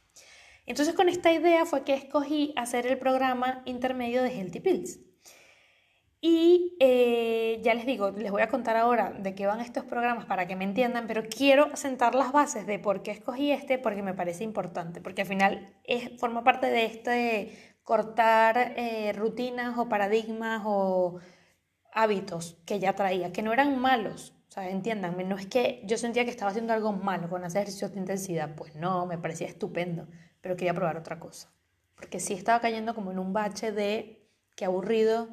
Entonces 0.67 0.95
con 0.95 1.09
esta 1.09 1.33
idea 1.33 1.67
fue 1.67 1.85
que 1.85 1.95
escogí 1.95 2.55
hacer 2.57 2.87
el 2.87 2.99
programa 2.99 3.63
intermedio 3.67 4.23
de 4.23 4.31
Healthy 4.31 4.61
Pills. 4.61 5.01
Y 6.27 6.75
eh, 6.81 7.61
ya 7.63 7.75
les 7.75 7.85
digo, 7.85 8.11
les 8.11 8.31
voy 8.31 8.41
a 8.41 8.49
contar 8.49 8.79
ahora 8.79 9.11
de 9.11 9.35
qué 9.35 9.45
van 9.45 9.61
estos 9.61 9.85
programas 9.85 10.25
para 10.25 10.47
que 10.47 10.57
me 10.57 10.65
entiendan, 10.65 11.07
pero 11.07 11.25
quiero 11.29 11.77
sentar 11.77 12.15
las 12.15 12.33
bases 12.33 12.67
de 12.67 12.79
por 12.79 13.03
qué 13.03 13.11
escogí 13.11 13.51
este, 13.51 13.79
porque 13.79 14.03
me 14.03 14.15
parece 14.15 14.43
importante, 14.43 15.03
porque 15.03 15.21
al 15.21 15.29
final 15.29 15.77
es, 15.85 16.19
forma 16.19 16.43
parte 16.43 16.69
de 16.69 16.87
este 16.87 17.74
cortar 17.85 18.75
eh, 18.77 19.13
rutinas 19.13 19.79
o 19.79 19.89
paradigmas 19.89 20.63
o 20.65 21.21
hábitos 21.93 22.57
que 22.67 22.81
ya 22.81 22.95
traía, 22.95 23.33
que 23.33 23.43
no 23.43 23.53
eran 23.53 23.79
malos. 23.79 24.35
O 24.49 24.53
sea, 24.55 24.69
entiéndanme, 24.71 25.25
no 25.25 25.37
es 25.37 25.47
que 25.47 25.83
yo 25.85 25.97
sentía 25.97 26.25
que 26.25 26.31
estaba 26.31 26.51
haciendo 26.51 26.73
algo 26.73 26.93
malo 26.93 27.29
con 27.29 27.45
hacer 27.45 27.63
ejercicios 27.63 27.93
de 27.93 28.01
intensidad, 28.01 28.55
pues 28.55 28.75
no, 28.75 29.07
me 29.07 29.19
parecía 29.19 29.47
estupendo, 29.47 30.09
pero 30.41 30.57
quería 30.57 30.75
probar 30.75 30.97
otra 30.97 31.21
cosa. 31.21 31.53
Porque 31.95 32.21
sí 32.21 32.35
estaba 32.35 32.61
cayendo 32.61 32.95
como 32.95 33.13
en 33.13 33.19
un 33.19 33.33
bache 33.33 33.73
de 33.73 34.29
qué 34.57 34.65
aburrido, 34.65 35.29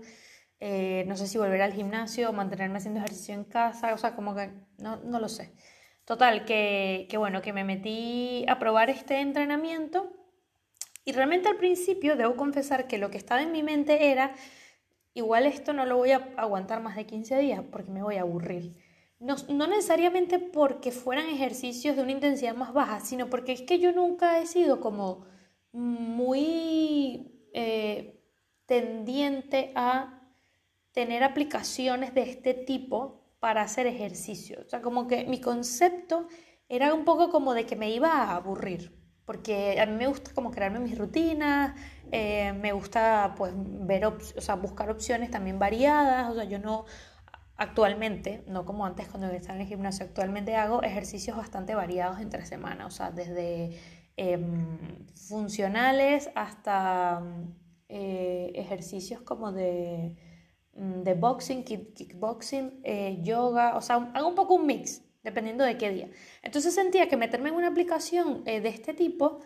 eh, 0.60 1.06
no 1.08 1.18
sé 1.18 1.28
si 1.28 1.38
volver 1.38 1.62
al 1.62 1.74
gimnasio 1.74 2.30
o 2.30 2.34
mantenerme 2.34 2.78
haciendo 2.78 3.00
ejercicio 3.00 3.34
en 3.34 3.44
casa, 3.44 3.94
o 3.94 3.98
sea, 3.98 4.16
como 4.16 4.36
que 4.36 4.52
no, 4.78 4.98
no 4.98 5.20
lo 5.20 5.30
sé. 5.30 5.54
Total, 6.06 6.46
que, 6.46 7.08
que 7.10 7.18
bueno, 7.18 7.42
que 7.42 7.54
me 7.54 7.64
metí 7.64 8.46
a 8.48 8.60
probar 8.60 8.90
este 8.90 9.22
entrenamiento 9.22 10.21
y 11.04 11.14
realmente 11.14 11.50
al 11.50 11.58
principio 11.58 12.16
debo 12.16 12.36
confesar 12.36 12.88
que 12.88 12.98
lo 12.98 13.10
que 13.10 13.18
estaba 13.18 13.42
en 13.42 13.52
mi 13.52 13.64
mente 13.64 14.12
era, 14.12 14.36
igual 15.14 15.46
esto 15.46 15.74
no 15.74 15.86
lo 15.86 15.98
voy 15.98 16.12
a 16.12 16.34
aguantar 16.38 16.82
más 16.82 16.96
de 16.96 17.06
15 17.06 17.40
días 17.40 17.64
porque 17.72 17.92
me 17.92 18.04
voy 18.04 18.18
a 18.18 18.22
aburrir. 18.22 18.76
No, 19.20 19.36
no, 19.50 19.68
necesariamente 19.68 20.40
porque 20.40 20.92
fueran 20.92 21.28
ejercicios 21.28 21.96
de 21.96 22.02
una 22.02 22.12
intensidad 22.12 22.56
más 22.56 22.74
baja, 22.74 23.00
sino 23.00 23.30
porque 23.30 23.52
es 23.52 23.62
que 23.62 23.80
yo 23.80 23.92
nunca 23.92 24.40
he 24.40 24.48
sido 24.48 24.80
como 24.80 25.26
muy 25.72 27.50
eh, 27.54 28.20
tendiente 28.66 29.72
a 29.76 30.22
tener 30.92 31.24
aplicaciones 31.24 32.14
de 32.14 32.24
este 32.24 32.54
tipo 32.54 33.22
para 33.40 33.62
hacer 33.62 33.88
ejercicio. 33.88 34.60
O 34.66 34.70
sea, 34.70 34.82
como 34.82 35.08
que 35.08 35.26
mi 35.26 35.40
concepto 35.40 36.28
era 36.68 36.94
un 36.94 37.06
poco 37.06 37.30
como 37.30 37.54
de 37.54 37.66
que 37.66 37.76
me 37.76 37.92
iba 37.92 38.10
a 38.10 38.36
aburrir 38.36 39.01
porque 39.32 39.80
a 39.80 39.86
mí 39.86 39.96
me 39.96 40.08
gusta 40.08 40.34
como 40.34 40.52
crearme 40.52 40.80
mis 40.80 40.98
rutinas, 40.98 41.74
eh, 42.12 42.52
me 42.52 42.74
gusta 42.74 43.34
pues 43.38 43.54
ver, 43.56 44.06
o 44.06 44.20
sea, 44.20 44.56
buscar 44.56 44.90
opciones 44.90 45.32
también 45.32 45.58
variadas, 45.58 46.30
o 46.30 46.36
sea, 46.36 46.44
yo 46.44 46.60
no, 46.60 46.84
actualmente, 47.56 48.44
no 48.48 48.66
como 48.66 48.86
antes 48.86 49.08
cuando 49.08 49.28
estaba 49.28 49.56
en 49.56 49.62
el 49.62 49.68
gimnasio, 49.68 50.06
actualmente 50.06 50.58
hago 50.58 50.84
ejercicios 50.84 51.38
bastante 51.38 51.76
variados 51.76 52.20
entre 52.20 52.46
semana, 52.46 52.86
o 52.86 52.92
sea, 52.92 53.12
desde 53.12 53.80
em, 54.18 55.08
funcionales 55.16 56.30
hasta 56.36 57.24
eh, 57.88 58.52
ejercicios 58.56 59.22
como 59.22 59.54
de, 59.54 60.14
mm, 60.76 61.04
de 61.04 61.14
boxing, 61.14 61.64
kickboxing, 61.64 62.82
eh, 62.84 63.20
yoga, 63.22 63.78
o 63.78 63.82
sea, 63.82 64.12
hago 64.14 64.28
un 64.28 64.36
poco 64.36 64.56
un 64.56 64.66
mix 64.66 65.04
dependiendo 65.24 65.64
de 65.64 65.78
qué 65.78 65.90
día. 65.90 66.10
Entonces 66.42 66.74
sentía 66.74 67.08
que 67.08 67.18
meterme 67.18 67.50
en 67.50 67.56
una 67.56 67.68
aplicación 67.68 68.44
eh, 68.46 68.62
de 68.62 68.70
este 68.70 68.94
tipo, 68.94 69.40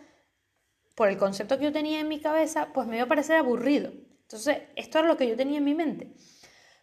por 0.96 1.10
el 1.10 1.18
concepto 1.18 1.58
que 1.58 1.66
yo 1.66 1.72
tenía 1.72 2.00
en 2.00 2.08
mi 2.08 2.20
cabeza, 2.20 2.70
pues 2.74 2.88
me 2.88 2.96
iba 2.96 3.06
a 3.06 3.10
parecer 3.10 3.36
aburrido. 3.36 3.92
Entonces, 4.22 4.60
esto 4.76 5.00
era 5.00 5.08
lo 5.08 5.18
que 5.18 5.28
yo 5.28 5.36
tenía 5.36 5.58
en 5.58 5.66
mi 5.66 5.76
mente. 5.76 6.14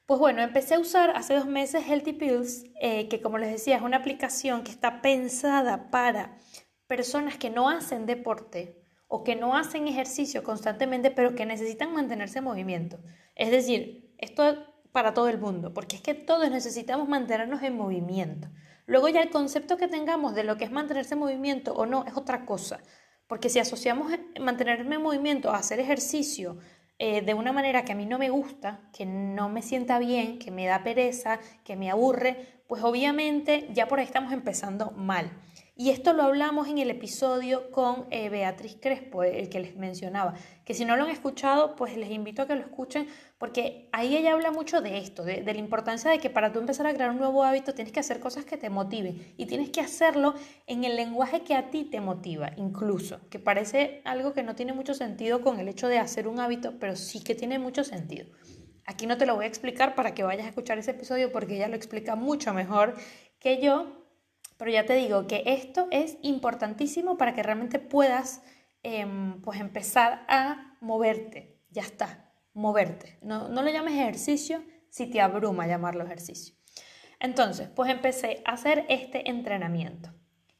Pues 0.07 0.21
bueno, 0.21 0.43
empecé 0.43 0.75
a 0.75 0.79
usar 0.81 1.11
hace 1.17 1.35
dos 1.35 1.47
meses 1.47 1.85
Healthy 1.87 2.13
Pills, 2.13 2.65
eh, 2.81 3.09
que 3.09 3.23
como 3.23 3.39
les 3.39 3.51
decía, 3.51 3.77
es 3.77 3.83
una 3.83 3.99
aplicación 3.99 4.63
que 4.63 4.71
está 4.71 5.01
pensada 5.01 5.91
para 5.91 6.39
personas 6.87 7.37
que 7.39 7.51
no 7.51 7.71
hacen 7.71 8.05
deporte 8.05 8.83
o 9.09 9.25
que 9.25 9.37
no 9.37 9.57
hacen 9.57 9.89
ejercicio 9.89 10.43
constantemente, 10.43 11.11
pero 11.11 11.35
que 11.35 11.47
necesitan 11.47 11.93
mantenerse 11.95 12.39
en 12.39 12.45
movimiento. 12.45 12.99
Es 13.35 13.51
decir, 13.51 14.15
Esto 14.19 14.45
para 14.93 15.15
todo 15.15 15.29
el 15.29 15.39
mundo, 15.39 15.73
porque 15.73 15.97
es 15.97 16.03
que 16.03 16.15
todos 16.15 16.51
necesitamos 16.51 17.09
mantenernos 17.09 17.63
en 17.63 17.77
movimiento. 17.77 18.49
Luego 18.87 19.09
ya 19.09 19.21
el 19.21 19.31
concepto 19.31 19.77
que 19.77 19.89
tengamos 19.89 20.35
de 20.35 20.45
lo 20.45 20.57
que 20.57 20.65
es 20.65 20.71
mantenerse 20.71 21.15
en 21.15 21.21
movimiento 21.21 21.73
o 21.75 21.87
no 21.87 22.05
es 22.05 22.17
otra 22.17 22.45
cosa, 22.45 22.81
porque 23.27 23.49
si 23.49 23.59
asociamos 23.59 24.13
mantenerme 24.41 24.97
en 24.97 25.03
movimiento 25.03 25.51
a 25.51 25.59
hacer 25.59 25.81
ejercicio 25.81 26.59
eh, 26.99 27.23
de 27.23 27.35
una 27.35 27.53
manera 27.53 27.85
que 27.85 27.93
a 27.93 27.97
mí 27.97 28.07
no 28.07 28.19
me 28.19 28.31
gusta, 28.31 28.81
que 28.93 29.07
no 29.07 29.49
me 29.49 29.63
sienta 29.63 29.99
bien, 29.99 30.39
que 30.39 30.51
me 30.51 30.67
da 30.67 30.85
pereza, 30.85 31.41
que 31.65 31.77
me 31.77 31.91
aburre, 31.91 32.63
pues 32.69 32.83
obviamente 32.83 33.69
ya 33.73 33.89
por 33.89 33.99
ahí 33.99 34.05
estamos 34.05 34.33
empezando 34.33 34.93
mal. 34.93 35.31
Y 35.83 35.91
esto 35.91 36.13
lo 36.13 36.23
hablamos 36.23 36.69
en 36.69 36.79
el 36.79 36.91
episodio 36.91 37.73
con 37.73 38.07
eh, 38.13 38.29
Beatriz 38.29 38.77
Crespo, 38.81 39.25
el 39.25 39.49
que 39.49 39.59
les 39.59 39.75
mencionaba, 39.75 40.35
que 40.65 40.75
si 40.75 40.85
no 40.85 40.95
lo 40.97 41.03
han 41.03 41.11
escuchado, 41.11 41.75
pues 41.75 41.97
les 41.97 42.13
invito 42.13 42.43
a 42.43 42.47
que 42.47 42.55
lo 42.55 42.61
escuchen, 42.61 43.09
porque 43.37 43.89
ahí 43.91 44.17
ella 44.17 44.35
habla 44.35 44.53
mucho 44.53 44.81
de 44.81 44.99
esto, 44.99 45.25
de, 45.25 45.43
la 45.43 45.59
importancia 45.59 46.09
de 46.09 46.21
que 46.21 46.31
para 46.31 46.53
tú 46.53 46.61
empezar 46.61 46.87
a 46.87 46.95
crear 46.95 47.11
un 47.11 47.19
nuevo 47.19 47.43
hábito 47.43 47.75
tienes 47.75 47.93
que 47.93 47.99
hacer 47.99 48.21
cosas 48.21 48.45
que 48.45 48.57
te 48.57 48.71
motiven 48.71 49.35
y 49.37 49.47
tienes 49.47 49.71
que 49.71 49.81
hacerlo 49.81 50.35
en 50.69 50.85
el 50.85 50.95
lenguaje 50.95 51.43
que 51.43 51.57
a 51.57 51.69
ti 51.71 51.83
te 51.83 52.01
motiva, 52.01 52.53
incluso, 52.57 53.19
que 53.29 53.41
parece 53.41 54.03
algo 54.05 54.35
que 54.35 54.45
no 54.45 54.55
tiene 54.55 54.75
mucho 54.75 54.95
sentido 54.95 55.41
con 55.41 55.59
el 55.59 55.67
hecho 55.67 55.89
de 55.89 55.99
hacer 55.99 56.29
un 56.29 56.39
hábito, 56.39 56.79
pero 56.79 56.95
sí 56.95 57.25
que 57.25 57.35
tiene 57.35 57.59
mucho 57.59 57.83
sentido. 57.83 58.29
Aquí 58.87 59.09
no 59.09 59.17
te 59.17 59.27
lo 59.27 59.35
voy 59.35 59.47
a 59.47 59.49
explicar 59.49 59.97
para 59.97 60.15
que 60.15 60.23
vayas 60.23 60.47
a 60.47 60.51
escuchar 60.51 60.79
ese 60.79 60.93
episodio 60.93 61.33
porque 61.33 61.57
ella 61.57 61.67
lo 61.67 61.75
explica 61.75 62.15
mucho 62.15 62.55
mejor 62.55 62.95
que 63.41 63.61
yo, 63.61 64.02
pero 64.63 64.71
ya 64.71 64.87
te 64.87 64.95
digo 64.95 65.27
que 65.27 65.43
esto 65.45 65.89
es 65.91 66.19
importantísimo 66.23 67.19
para 67.19 67.35
que 67.35 67.43
realmente 67.43 67.81
puedas 67.81 68.45
em, 68.85 69.43
pues 69.43 69.59
empezar 69.59 70.25
a 70.29 70.77
moverte. 70.81 71.59
Ya 71.71 71.83
está, 71.83 72.33
moverte. 72.55 73.19
No, 73.23 73.49
no 73.49 73.65
lo 73.65 73.71
llames 73.71 73.95
ejercicio 73.95 74.63
si 74.89 75.09
te 75.09 75.21
abruma 75.21 75.67
llamarlo 75.67 76.05
ejercicio. 76.05 76.55
Entonces, 77.19 77.71
pues 77.75 77.91
empecé 77.91 78.41
a 78.45 78.53
hacer 78.53 78.87
este 78.89 79.29
entrenamiento 79.29 80.15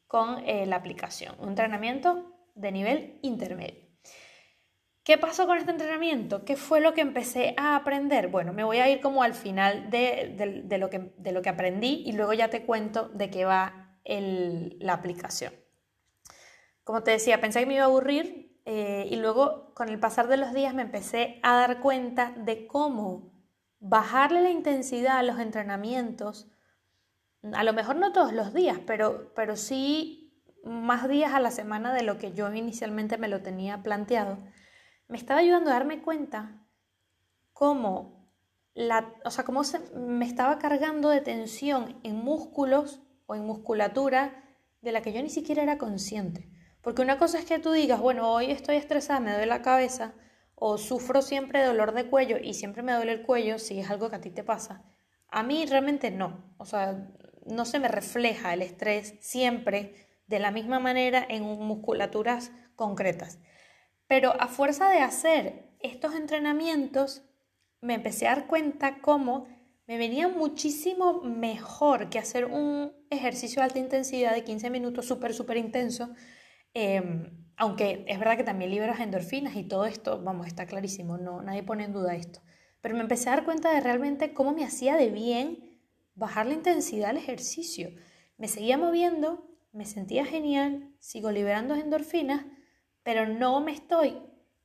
con 0.09 0.43
eh, 0.49 0.67
la 0.67 0.75
aplicación, 0.75 1.37
un 1.39 1.51
entrenamiento 1.51 2.35
de 2.57 2.73
nivel 2.73 3.21
intermedio. 3.23 3.87
¿Qué 5.05 5.17
pasó 5.17 5.47
con 5.47 5.59
este 5.59 5.71
entrenamiento? 5.71 6.45
¿Qué 6.45 6.57
fue 6.57 6.81
lo 6.81 6.93
que 6.93 7.03
empecé 7.03 7.55
a 7.57 7.77
aprender? 7.77 8.27
Bueno, 8.27 8.53
me 8.53 8.65
voy 8.65 8.79
a 8.79 8.91
ir 8.91 9.01
como 9.01 9.23
al 9.23 9.35
final 9.35 9.91
de, 9.91 10.77
lo, 10.77 10.91
que, 10.91 11.13
de 11.19 11.31
lo 11.31 11.41
que 11.41 11.51
aprendí 11.51 12.03
y 12.05 12.13
luego 12.15 12.33
ya 12.33 12.51
te 12.51 12.65
cuento 12.65 13.09
de 13.11 13.31
qué 13.31 13.45
va 13.45 13.82
la 14.05 14.95
aplicación. 14.95 15.53
Como 16.85 17.03
te 17.03 17.13
decía, 17.13 17.41
pensé 17.41 17.61
que 17.61 17.67
me 17.67 17.75
iba 17.75 17.85
a 17.85 17.87
aburrir 17.87 18.61
eh, 18.65 19.09
y 19.11 19.17
luego 19.17 19.73
con 19.75 19.89
el 19.89 19.99
pasar 19.99 20.29
de 20.29 20.37
los 20.37 20.53
días 20.53 20.75
me 20.75 20.83
empecé 20.83 21.41
a 21.43 21.55
dar 21.55 21.81
cuenta 21.81 22.33
de 22.37 22.67
cómo 22.67 23.33
bajarle 23.81 24.43
la 24.43 24.51
intensidad 24.51 25.19
a 25.19 25.23
los 25.23 25.41
entrenamientos, 25.41 26.49
a 27.53 27.65
lo 27.65 27.73
mejor 27.73 27.97
no 27.97 28.13
todos 28.13 28.33
los 28.33 28.55
días, 28.55 28.79
pero, 28.87 29.33
pero 29.35 29.57
sí 29.57 30.23
más 30.65 31.09
días 31.09 31.35
a 31.35 31.41
la 31.41 31.51
semana 31.51 31.93
de 31.93 32.05
lo 32.05 32.19
que 32.19 32.33
yo 32.33 32.53
inicialmente 32.53 33.19
me 33.19 33.27
lo 33.27 33.43
tenía 33.43 33.83
planteado, 33.83 34.39
me 35.09 35.17
estaba 35.17 35.41
ayudando 35.41 35.71
a 35.71 35.75
darme 35.75 36.03
cuenta 36.03 36.63
cómo, 37.53 38.31
la, 38.75 39.13
o 39.25 39.31
sea, 39.31 39.45
cómo 39.45 39.65
se, 39.65 39.81
me 39.97 40.25
estaba 40.25 40.59
cargando 40.59 41.09
de 41.09 41.21
tensión 41.21 41.99
en 42.05 42.17
músculos 42.17 43.03
o 43.33 43.35
en 43.35 43.47
musculatura 43.47 44.45
de 44.83 44.93
la 44.93 45.01
que 45.01 45.13
yo 45.13 45.23
ni 45.23 45.31
siquiera 45.31 45.63
era 45.63 45.79
consciente. 45.79 46.51
Porque 46.83 47.01
una 47.01 47.17
cosa 47.17 47.39
es 47.39 47.47
que 47.47 47.59
tú 47.59 47.73
digas, 47.73 47.99
bueno, 47.99 48.31
hoy 48.31 48.51
estoy 48.51 48.77
estresada, 48.77 49.21
me 49.21 49.31
duele 49.31 49.47
la 49.47 49.63
cabeza, 49.63 50.13
o 50.55 50.77
sufro 50.77 51.23
siempre 51.23 51.65
dolor 51.65 51.95
de 51.95 52.09
cuello 52.09 52.37
y 52.37 52.53
siempre 52.53 52.83
me 52.83 52.93
duele 52.93 53.13
el 53.13 53.23
cuello, 53.23 53.59
si 53.59 53.81
es 53.81 53.91
algo 53.91 54.11
que 54.11 54.17
a 54.17 54.21
ti 54.21 54.31
te 54.31 54.45
pasa. 54.45 54.85
A 55.29 55.43
mí 55.43 55.65
realmente 55.65 56.11
no. 56.11 56.55
O 56.59 56.67
sea, 56.67 57.09
no 57.47 57.65
se 57.65 57.79
me 57.79 57.89
refleja 57.89 58.53
el 58.53 58.61
estrés 58.61 59.15
siempre 59.21 59.95
de 60.27 60.39
la 60.39 60.51
misma 60.51 60.79
manera 60.79 61.25
en 61.27 61.43
musculaturas 61.43 62.53
concretas. 62.77 63.39
Pero 64.09 64.35
a 64.41 64.47
fuerza 64.47 64.91
de 64.91 64.99
hacer 64.99 65.71
estos 65.81 66.15
entrenamientos, 66.15 67.25
me 67.81 67.95
empecé 67.95 68.29
a 68.29 68.35
dar 68.35 68.47
cuenta 68.47 69.01
cómo 69.01 69.47
me 69.87 69.99
venía 69.99 70.29
muchísimo 70.29 71.23
mejor 71.23 72.09
que 72.09 72.19
hacer 72.19 72.45
un 72.47 72.93
ejercicio 73.11 73.61
de 73.61 73.65
alta 73.65 73.79
intensidad 73.79 74.35
de 74.35 74.45
15 74.45 74.71
minutos 74.71 75.07
súper, 75.07 75.35
súper 75.35 75.57
intenso. 75.57 76.15
Em, 76.75 77.47
aunque 77.57 78.05
es 78.09 78.19
verdad 78.19 78.37
que 78.37 78.45
también 78.45 78.71
liberas 78.71 79.01
endorfinas 79.01 79.57
y 79.57 79.65
todo 79.65 79.85
esto, 79.85 80.23
vamos, 80.23 80.47
está 80.47 80.67
clarísimo, 80.67 81.19
no, 81.19 81.43
nadie 81.43 81.63
pone 81.63 81.85
en 81.85 81.93
duda 81.93 82.15
esto. 82.15 82.41
Pero 82.81 82.95
me 82.95 83.03
empecé 83.03 83.29
a 83.29 83.37
dar 83.37 83.45
cuenta 83.45 83.73
de 83.73 83.81
realmente 83.81 84.33
cómo 84.33 84.53
me 84.53 84.65
hacía 84.65 84.97
de 84.97 85.11
bien 85.11 85.81
bajar 86.15 86.47
la 86.47 86.55
intensidad 86.55 87.09
del 87.09 87.19
ejercicio. 87.19 87.91
Me 88.39 88.49
seguía 88.49 88.79
moviendo, 88.79 89.49
me 89.73 89.85
sentía 89.85 90.25
genial, 90.25 90.95
sigo 90.99 91.31
liberando 91.31 91.75
endorfinas, 91.75 92.47
pero 93.03 93.27
no 93.27 93.61
me 93.61 93.73
estoy 93.73 94.17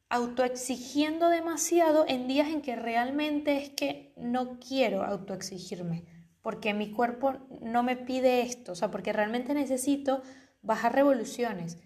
autoexigiendo 0.09 1.29
demasiado 1.29 2.05
en 2.07 2.27
días 2.27 2.47
en 2.47 2.61
que 2.61 2.75
realmente 2.75 3.57
es 3.57 3.69
que 3.69 4.13
no 4.15 4.59
quiero 4.59 5.03
autoexigirme, 5.03 6.05
porque 6.41 6.73
mi 6.73 6.91
cuerpo 6.91 7.33
no 7.61 7.83
me 7.83 7.97
pide 7.97 8.41
esto, 8.41 8.71
o 8.71 8.75
sea, 8.75 8.89
porque 8.89 9.13
realmente 9.13 9.53
necesito 9.53 10.21
bajar 10.61 10.95
revoluciones. 10.95 11.77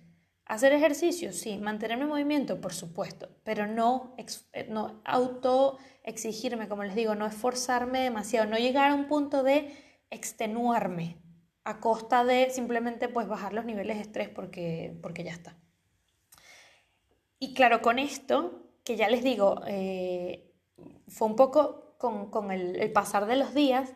Hacer 0.46 0.74
ejercicio, 0.74 1.32
sí, 1.32 1.58
mantenerme 1.58 2.04
en 2.04 2.10
movimiento, 2.10 2.60
por 2.60 2.74
supuesto, 2.74 3.30
pero 3.44 3.68
no, 3.68 4.16
eh, 4.18 4.68
no 4.70 5.02
autoexigirme, 5.06 6.68
como 6.68 6.84
les 6.84 6.96
digo, 6.96 7.16
no 7.16 7.26
esforzarme 7.26 8.02
demasiado, 8.02 8.50
no 8.50 8.58
llegar 8.58 8.92
a 8.92 8.96
un 8.96 9.08
punto 9.08 9.44
de 9.44 9.74
extenuarme 10.10 11.18
a 11.64 11.80
costa 11.80 12.26
de 12.26 12.50
simplemente 12.50 13.08
pues 13.08 13.28
bajar 13.28 13.54
los 13.54 13.66
niveles 13.66 13.98
de 13.98 14.04
estrés 14.04 14.30
porque, 14.30 14.98
porque 15.02 15.24
ya 15.24 15.32
está. 15.32 15.56
Y 17.44 17.56
claro, 17.56 17.82
con 17.82 17.98
esto, 17.98 18.70
que 18.86 18.96
ya 18.96 19.10
les 19.10 19.24
digo, 19.24 19.64
eh, 19.66 20.54
fue 21.08 21.28
un 21.28 21.36
poco 21.36 21.98
con, 21.98 22.52
el, 22.52 22.92
pasar 22.92 23.26
de 23.26 23.36
los 23.36 23.56
días, 23.56 23.92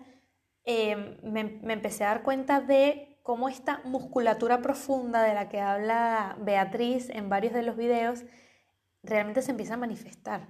eh, 0.64 1.20
me, 1.22 1.62
empecé 1.72 2.06
a 2.06 2.08
dar 2.08 2.24
cuenta 2.24 2.60
de 2.60 3.20
cómo 3.22 3.48
esta 3.48 3.82
musculatura 3.84 4.64
profunda 4.64 5.22
de 5.22 5.36
la 5.36 5.48
que 5.48 5.60
habla 5.62 6.36
Beatriz 6.40 7.12
en 7.12 7.30
varios 7.30 7.54
de 7.54 7.62
los 7.62 7.78
videos 7.78 8.24
realmente 9.04 9.44
se 9.44 9.52
empieza 9.52 9.76
a 9.76 9.78
manifestar. 9.78 10.42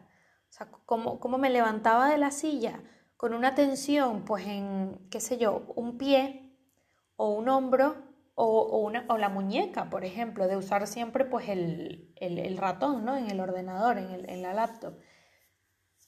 O 0.49 0.53
sea, 0.53 0.71
cómo, 0.85 1.19
cómo 1.19 1.37
me 1.37 1.49
levantaba 1.49 2.09
de 2.09 2.17
la 2.17 2.31
silla 2.31 2.81
con 3.17 3.33
una 3.33 3.55
tensión, 3.55 4.23
pues 4.23 4.47
en, 4.47 5.09
qué 5.11 5.19
sé 5.19 5.37
yo, 5.37 5.65
un 5.75 5.97
pie 5.97 6.57
o 7.17 7.27
un 7.27 7.49
hombro 7.49 8.04
o, 8.35 8.79
una, 8.79 9.05
o 9.07 9.17
la 9.17 9.29
muñeca, 9.29 9.89
por 9.89 10.03
ejemplo, 10.03 10.47
de 10.47 10.57
usar 10.57 10.85
siempre 10.87 11.25
pues 11.25 11.47
el, 11.49 12.57
ratón 12.57 13.05
¿no? 13.05 13.17
en 13.17 13.31
el 13.31 13.39
ordenador, 13.39 13.97
en, 13.97 14.41
la 14.41 14.53
laptop. 14.53 14.95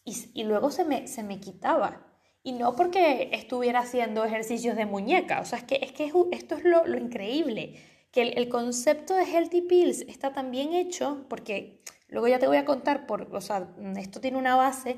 Y, 0.03 0.43
luego 0.43 0.69
se 0.71 0.85
me, 0.85 1.07
se 1.07 1.23
me 1.23 1.39
quitaba. 1.39 2.05
Y 2.43 2.53
no 2.53 2.75
porque 2.75 3.29
estuviera 3.33 3.79
haciendo 3.79 4.23
ejercicios 4.23 4.75
de 4.77 4.85
muñeca, 4.85 5.41
o 5.41 5.45
sea, 5.45 5.59
es 5.59 5.65
que, 5.65 5.79
es 5.81 5.91
que 5.91 6.11
esto 6.31 6.55
es 6.55 6.63
lo, 6.63 6.85
increíble, 6.97 7.81
que 8.11 8.21
el, 8.21 8.47
concepto 8.47 9.15
de 9.15 9.25
Healthy 9.25 9.61
Pills 9.63 10.01
está 10.07 10.31
tan 10.31 10.51
bien 10.51 10.73
hecho, 10.73 11.25
porque 11.29 11.81
luego 12.07 12.27
ya 12.29 12.39
te 12.39 12.47
voy 12.47 12.57
a 12.57 12.63
contar, 12.63 13.05
por, 13.05 13.35
o 13.35 13.41
sea, 13.41 13.69
esto 13.97 14.21
tiene 14.21 14.37
una 14.37 14.55
base, 14.55 14.95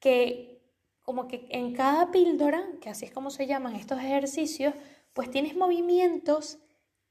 que 0.00 0.62
como 1.02 1.28
que 1.28 1.46
en 1.50 1.74
cada 1.74 2.10
píldora, 2.10 2.62
que 2.80 2.88
así 2.90 3.04
es 3.04 3.10
como 3.10 3.30
se 3.30 3.46
llaman 3.46 3.76
estos 3.76 3.98
ejercicios, 3.98 4.74
pues 5.18 5.32
tienes 5.32 5.56
movimientos 5.56 6.60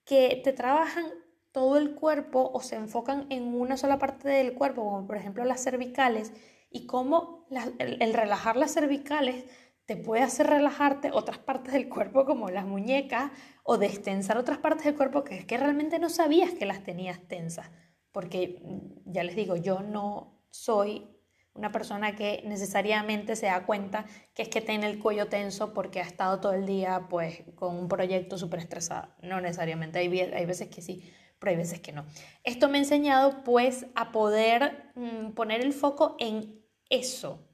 que 0.06 0.40
te 0.42 0.54
trabajan 0.54 1.12
todo 1.52 1.76
el 1.76 1.94
cuerpo 1.94 2.50
o 2.54 2.62
se 2.62 2.78
enfocan 2.78 3.28
en 3.30 3.54
una 3.54 3.76
sola 3.76 4.00
parte 4.00 4.30
del 4.30 4.54
cuerpo, 4.54 4.82
como 4.82 5.06
por 5.06 5.18
ejemplo 5.18 5.44
las 5.44 5.62
cervicales, 5.62 6.32
y 6.72 6.86
cómo 6.86 7.46
el, 7.80 8.14
relajar 8.14 8.56
las 8.56 8.74
cervicales 8.74 9.44
te 9.86 9.98
puede 9.98 10.24
hacer 10.24 10.48
relajarte 10.48 11.12
otras 11.12 11.38
partes 11.38 11.74
del 11.74 11.90
cuerpo 11.90 12.24
como 12.24 12.50
las 12.50 12.66
muñecas 12.66 13.30
o 13.64 13.78
destensar 13.78 14.38
otras 14.38 14.60
partes 14.60 14.86
del 14.86 14.96
cuerpo 14.96 15.26
que 15.26 15.40
es 15.40 15.46
que 15.46 15.58
realmente 15.58 16.00
no 16.00 16.08
sabías 16.08 16.52
que 16.52 16.66
las 16.66 16.86
tenías 16.86 17.20
tensas. 17.28 17.70
Porque 18.14 18.62
mm, 18.64 19.12
ya 19.12 19.26
les 19.26 19.36
digo, 19.36 19.58
yo 19.58 19.82
no 19.82 20.46
soy 20.50 21.10
una 21.58 21.72
persona 21.72 22.16
que 22.16 22.44
necesariamente 22.46 23.36
se 23.36 23.48
da 23.48 23.66
cuenta 23.66 24.06
que 24.34 24.44
es 24.44 24.50
que 24.50 24.62
tiene 24.62 24.88
el 24.90 25.00
cuello 25.00 25.28
tenso 25.28 25.74
porque 25.74 26.00
ha 26.00 26.04
estado 26.04 26.40
todo 26.40 26.54
el 26.54 26.66
día 26.66 27.08
pues 27.10 27.44
con 27.56 27.76
un 27.76 27.88
proyecto 27.88 28.38
súper 28.38 28.60
estresado. 28.60 29.10
No 29.22 29.42
necesariamente, 29.42 30.00
hay, 30.00 30.08
veces 30.46 30.68
que 30.68 30.82
sí, 30.82 31.12
pero 31.40 31.52
hay 31.52 31.58
veces 31.58 31.82
que 31.82 31.92
no. 31.92 32.06
Esto 32.44 32.70
me 32.70 32.78
ha 32.78 32.82
enseñado 32.82 33.44
pues 33.44 33.88
a 33.96 34.12
poder 34.12 34.92
mm, 34.96 35.32
poner 35.32 35.62
el 35.62 35.74
foco 35.74 36.16
en 36.20 36.64
eso, 36.90 37.46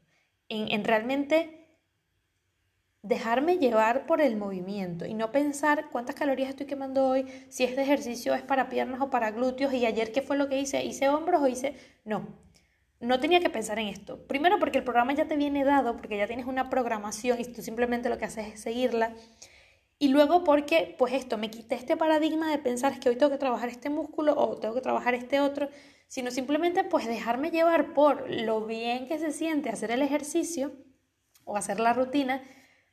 en, 0.49 0.71
en 0.71 0.83
realmente 0.83 1.63
dejarme 3.01 3.57
llevar 3.57 4.05
por 4.05 4.21
el 4.21 4.37
movimiento 4.37 5.05
y 5.05 5.13
no 5.13 5.31
pensar 5.31 5.89
cuántas 5.91 6.15
calorías 6.15 6.49
estoy 6.49 6.65
quemando 6.65 7.05
hoy, 7.05 7.25
si 7.49 7.65
este 7.65 7.81
ejercicio 7.81 8.33
es 8.33 8.41
para 8.41 8.69
piernas 8.69 9.01
o 9.01 9.09
para 9.09 9.31
glúteos 9.31 9.73
y 9.73 9.85
ayer 9.85 10.13
qué 10.13 10.21
fue 10.21 10.37
lo 10.37 10.47
que 10.47 10.59
hice, 10.59 10.83
hice 10.83 11.09
hombros 11.09 11.41
o 11.41 11.47
hice... 11.47 11.75
No, 12.05 12.42
no 13.03 13.19
tenía 13.19 13.39
que 13.41 13.49
pensar 13.49 13.79
en 13.79 13.87
esto. 13.87 14.25
Primero 14.27 14.59
porque 14.59 14.77
el 14.77 14.83
programa 14.83 15.13
ya 15.13 15.25
te 15.25 15.35
viene 15.35 15.63
dado, 15.65 15.97
porque 15.97 16.17
ya 16.17 16.25
tienes 16.25 16.45
una 16.45 16.69
programación 16.69 17.39
y 17.39 17.45
tú 17.45 17.61
simplemente 17.61 18.09
lo 18.09 18.17
que 18.17 18.25
haces 18.25 18.53
es 18.53 18.61
seguirla. 18.61 19.13
Y 19.99 20.07
luego 20.07 20.43
porque, 20.43 20.95
pues 20.97 21.13
esto, 21.13 21.37
me 21.37 21.51
quité 21.51 21.75
este 21.75 21.97
paradigma 21.97 22.49
de 22.49 22.57
pensar 22.57 22.99
que 22.99 23.09
hoy 23.09 23.15
tengo 23.15 23.31
que 23.31 23.37
trabajar 23.37 23.69
este 23.69 23.89
músculo 23.89 24.33
o 24.37 24.57
tengo 24.57 24.73
que 24.73 24.81
trabajar 24.81 25.13
este 25.13 25.39
otro, 25.39 25.69
sino 26.07 26.31
simplemente 26.31 26.83
pues 26.83 27.07
dejarme 27.07 27.51
llevar 27.51 27.93
por 27.93 28.29
lo 28.29 28.65
bien 28.65 29.07
que 29.07 29.19
se 29.19 29.31
siente 29.31 29.69
hacer 29.69 29.91
el 29.91 30.01
ejercicio 30.01 30.71
o 31.45 31.57
hacer 31.57 31.79
la 31.79 31.93
rutina 31.93 32.41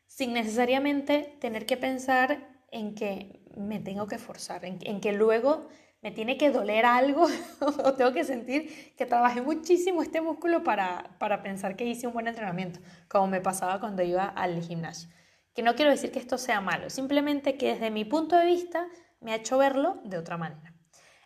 sin 0.07 0.33
necesariamente 0.33 1.37
tener 1.41 1.67
que 1.67 1.77
pensar 1.77 2.63
en 2.73 2.95
que 2.95 3.45
me 3.57 3.79
tengo 3.79 4.07
que 4.07 4.19
forzar, 4.19 4.65
en, 4.65 4.79
en 4.83 5.01
que 5.01 5.13
luego 5.13 5.69
me 6.03 6.11
tiene 6.11 6.39
que 6.39 6.51
doler 6.51 6.87
algo 6.87 7.27
o 7.61 7.95
tengo 7.95 8.13
que 8.13 8.25
sentir 8.25 8.95
que 8.97 9.07
trabajé 9.07 9.43
muchísimo 9.43 10.03
este 10.03 10.21
músculo 10.21 10.65
para, 10.65 11.17
para 11.19 11.43
pensar 11.43 11.77
que 11.77 11.85
hice 11.85 12.07
un 12.07 12.13
buen 12.13 12.29
entrenamiento, 12.29 12.81
como 13.09 13.27
me 13.27 13.41
pasaba 13.41 13.81
cuando 13.81 14.03
iba 14.03 14.25
al 14.25 14.63
gimnasio. 14.63 15.11
Que 15.55 15.63
no 15.63 15.75
quiero 15.75 15.91
decir 15.91 16.13
que 16.13 16.19
esto 16.19 16.39
sea 16.39 16.61
malo, 16.61 16.91
simplemente 16.91 17.57
que 17.57 17.75
desde 17.75 17.91
mi 17.91 18.05
punto 18.05 18.37
de 18.37 18.47
vista 18.47 18.87
me 19.21 19.33
ha 19.33 19.37
hecho 19.37 19.59
verlo 19.59 20.01
de 20.05 20.17
otra 20.17 20.39
manera. 20.39 20.75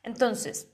Entonces, 0.03 0.73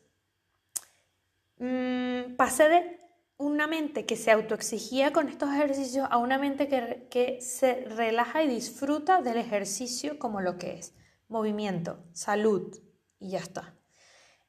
mmm, 1.59 2.37
pasé 2.37 2.69
de 2.69 3.01
una 3.37 3.67
mente 3.67 4.07
que 4.07 4.17
se 4.17 4.31
autoexigía 4.31 5.13
con 5.13 5.29
estos 5.29 5.51
ejercicios 5.51 6.07
a 6.11 6.19
una 6.19 6.39
mente 6.39 6.69
que, 6.69 7.07
que 7.11 7.41
se 7.41 7.85
relaja 7.87 8.43
y 8.43 8.49
disfruta 8.49 9.23
del 9.23 9.39
ejercicio 9.39 10.19
como 10.19 10.41
lo 10.41 10.59
que 10.59 10.79
es. 10.79 10.95
Movimiento, 11.29 12.05
salud 12.13 12.77
y 13.19 13.31
ya 13.31 13.39
está. 13.39 13.80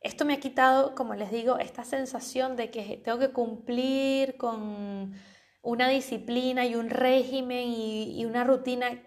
Esto 0.02 0.26
me 0.26 0.34
ha 0.34 0.40
quitado, 0.40 0.96
como 0.96 1.14
les 1.14 1.32
digo, 1.32 1.60
esta 1.60 1.84
sensación 1.84 2.56
de 2.56 2.72
que 2.72 2.98
tengo 3.04 3.20
que 3.20 3.32
cumplir 3.32 4.36
con 4.38 5.14
una 5.62 5.90
disciplina 5.90 6.66
y 6.66 6.76
un 6.76 6.90
régimen 6.90 7.68
y, 7.68 8.26
una 8.26 8.44
rutina 8.44 9.00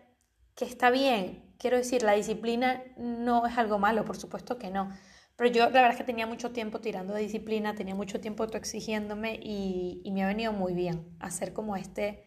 que 0.54 0.64
está 0.64 0.90
bien. 0.90 1.54
Quiero 1.58 1.76
decir, 1.76 2.02
la 2.04 2.12
disciplina 2.12 2.84
no 2.96 3.46
es 3.46 3.58
algo 3.58 3.78
malo, 3.78 4.04
por 4.04 4.16
supuesto 4.16 4.56
que 4.56 4.70
no. 4.70 4.90
Pero 5.36 5.50
yo 5.50 5.64
la 5.64 5.70
verdad 5.70 5.90
es 5.90 5.96
que 5.96 6.04
tenía 6.04 6.28
mucho 6.28 6.52
tiempo 6.52 6.80
tirando 6.80 7.12
de 7.12 7.22
disciplina, 7.22 7.74
tenía 7.74 7.96
mucho 7.96 8.20
tiempo 8.20 8.44
exigiéndome 8.44 9.40
y, 9.42 10.08
me 10.12 10.22
ha 10.22 10.28
venido 10.28 10.52
muy 10.52 10.74
bien 10.74 11.16
hacer 11.18 11.52
como 11.52 11.74
este 11.74 12.24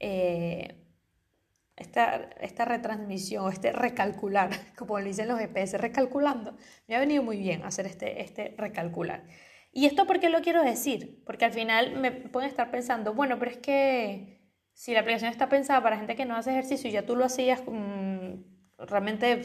eh, 0.00 0.81
esta, 1.82 2.30
esta 2.40 2.64
retransmisión, 2.64 3.52
este 3.52 3.72
recalcular, 3.72 4.50
como 4.76 4.98
le 4.98 5.06
dicen 5.06 5.28
los 5.28 5.38
GPS, 5.38 5.78
recalculando, 5.78 6.56
me 6.88 6.96
ha 6.96 7.00
venido 7.00 7.22
muy 7.22 7.36
bien 7.38 7.62
hacer 7.64 7.86
este, 7.86 8.22
este 8.22 8.54
recalcular. 8.56 9.24
¿Y 9.72 9.86
esto 9.86 10.06
por 10.06 10.20
qué 10.20 10.28
lo 10.28 10.42
quiero 10.42 10.62
decir? 10.62 11.22
Porque 11.24 11.46
al 11.46 11.52
final 11.52 11.96
me 11.98 12.10
pueden 12.10 12.48
estar 12.48 12.70
pensando, 12.70 13.14
bueno, 13.14 13.38
pero 13.38 13.50
es 13.50 13.58
que 13.58 14.42
si 14.74 14.92
la 14.92 15.00
aplicación 15.00 15.30
está 15.30 15.48
pensada 15.48 15.82
para 15.82 15.96
gente 15.96 16.16
que 16.16 16.24
no 16.24 16.36
hace 16.36 16.50
ejercicio 16.50 16.90
y 16.90 16.92
ya 16.92 17.06
tú 17.06 17.16
lo 17.16 17.24
hacías, 17.24 17.62
mm, 17.66 18.34
realmente, 18.78 19.42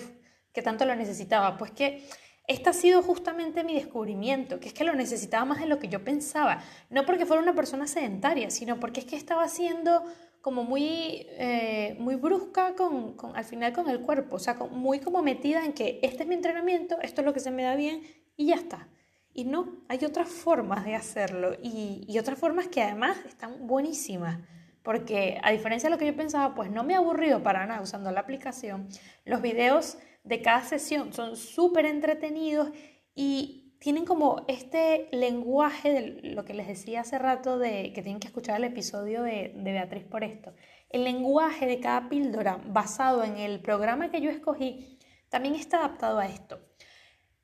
¿qué 0.53 0.61
tanto 0.61 0.85
lo 0.85 0.95
necesitaba? 0.95 1.57
Pues 1.57 1.71
que 1.71 2.03
este 2.47 2.69
ha 2.69 2.73
sido 2.73 3.03
justamente 3.03 3.65
mi 3.65 3.73
descubrimiento, 3.73 4.59
que 4.59 4.69
es 4.69 4.73
que 4.73 4.85
lo 4.85 4.93
necesitaba 4.95 5.43
más 5.43 5.59
de 5.59 5.65
lo 5.65 5.79
que 5.79 5.89
yo 5.89 6.03
pensaba. 6.03 6.63
No 6.89 7.05
porque 7.05 7.25
fuera 7.25 7.43
una 7.43 7.53
persona 7.53 7.87
sedentaria, 7.87 8.49
sino 8.49 8.79
porque 8.79 9.01
es 9.01 9.05
que 9.05 9.17
estaba 9.17 9.43
haciendo 9.43 10.03
como 10.41 10.63
muy, 10.63 11.25
eh, 11.31 11.95
muy 11.99 12.15
brusca 12.15 12.75
con, 12.75 13.15
con, 13.15 13.35
al 13.35 13.43
final 13.43 13.73
con 13.73 13.89
el 13.89 14.01
cuerpo, 14.01 14.37
o 14.37 14.39
sea, 14.39 14.53
muy 14.55 14.99
como 14.99 15.21
metida 15.21 15.65
en 15.65 15.73
que 15.73 15.99
este 16.03 16.23
es 16.23 16.29
mi 16.29 16.35
entrenamiento, 16.35 16.97
esto 17.01 17.21
es 17.21 17.25
lo 17.25 17.33
que 17.33 17.39
se 17.39 17.51
me 17.51 17.63
da 17.63 17.75
bien 17.75 18.01
y 18.35 18.47
ya 18.47 18.55
está. 18.55 18.87
Y 19.33 19.45
no, 19.45 19.83
hay 19.87 20.03
otras 20.03 20.29
formas 20.29 20.85
de 20.85 20.95
hacerlo 20.95 21.55
y, 21.61 22.03
y 22.07 22.17
otras 22.17 22.39
formas 22.39 22.67
que 22.67 22.81
además 22.81 23.17
están 23.25 23.67
buenísimas 23.67 24.39
porque 24.87 25.37
a 25.43 25.51
diferencia 25.51 25.89
de 25.89 25.95
lo 25.95 25.99
que 25.99 26.05
yo 26.05 26.15
pensaba, 26.15 26.55
pues 26.55 26.71
no 26.71 26.85
me 26.85 26.93
he 26.93 26.95
aburrido 26.95 27.43
para 27.43 27.65
nada 27.65 27.81
usando 27.81 28.09
la 28.09 28.21
aplicación. 28.21 28.87
Los 29.25 29.41
videos 29.41 29.97
de 30.23 30.41
cada 30.41 30.63
sesión 30.63 31.11
son 31.11 31.35
súper 31.35 31.85
entretenidos 31.85 32.69
y 33.13 33.56
tienen 33.79 34.05
como 34.05 34.43
este 34.47 35.07
lenguaje 35.11 35.91
de 35.91 36.31
lo 36.31 36.45
que 36.45 36.53
les 36.53 36.67
decía 36.67 37.01
hace 37.01 37.19
rato 37.19 37.59
de 37.59 37.93
que 37.93 38.01
tienen 38.01 38.19
que 38.19 38.27
escuchar 38.27 38.57
el 38.57 38.63
episodio 38.63 39.23
de, 39.23 39.53
Beatriz 39.55 40.03
por 40.03 40.23
esto. 40.23 40.53
El 40.89 41.03
lenguaje 41.03 41.67
de 41.67 41.79
cada 41.79 42.09
píldora 42.09 42.59
basado 42.65 43.23
en 43.23 43.37
el 43.37 43.59
programa 43.59 44.09
que 44.09 44.21
yo 44.21 44.31
escogí 44.31 44.97
también 45.29 45.55
está 45.55 45.77
adaptado 45.77 46.19
a 46.19 46.25
esto. 46.25 46.59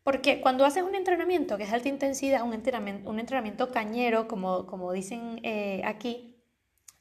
Porque 0.04 0.42
cuando 0.42 0.66
haces 0.66 0.84
un 0.84 0.96
entrenamiento 0.96 1.58
que 1.58 1.64
es 1.64 1.72
alta 1.72 1.88
intensidad, 1.88 2.44
un 2.44 2.54
entrenamiento, 2.54 3.72
cañero, 3.72 4.28
como, 4.28 4.66
como 4.66 4.92
dicen 4.92 5.40
eh, 5.44 5.82
aquí, 5.86 6.44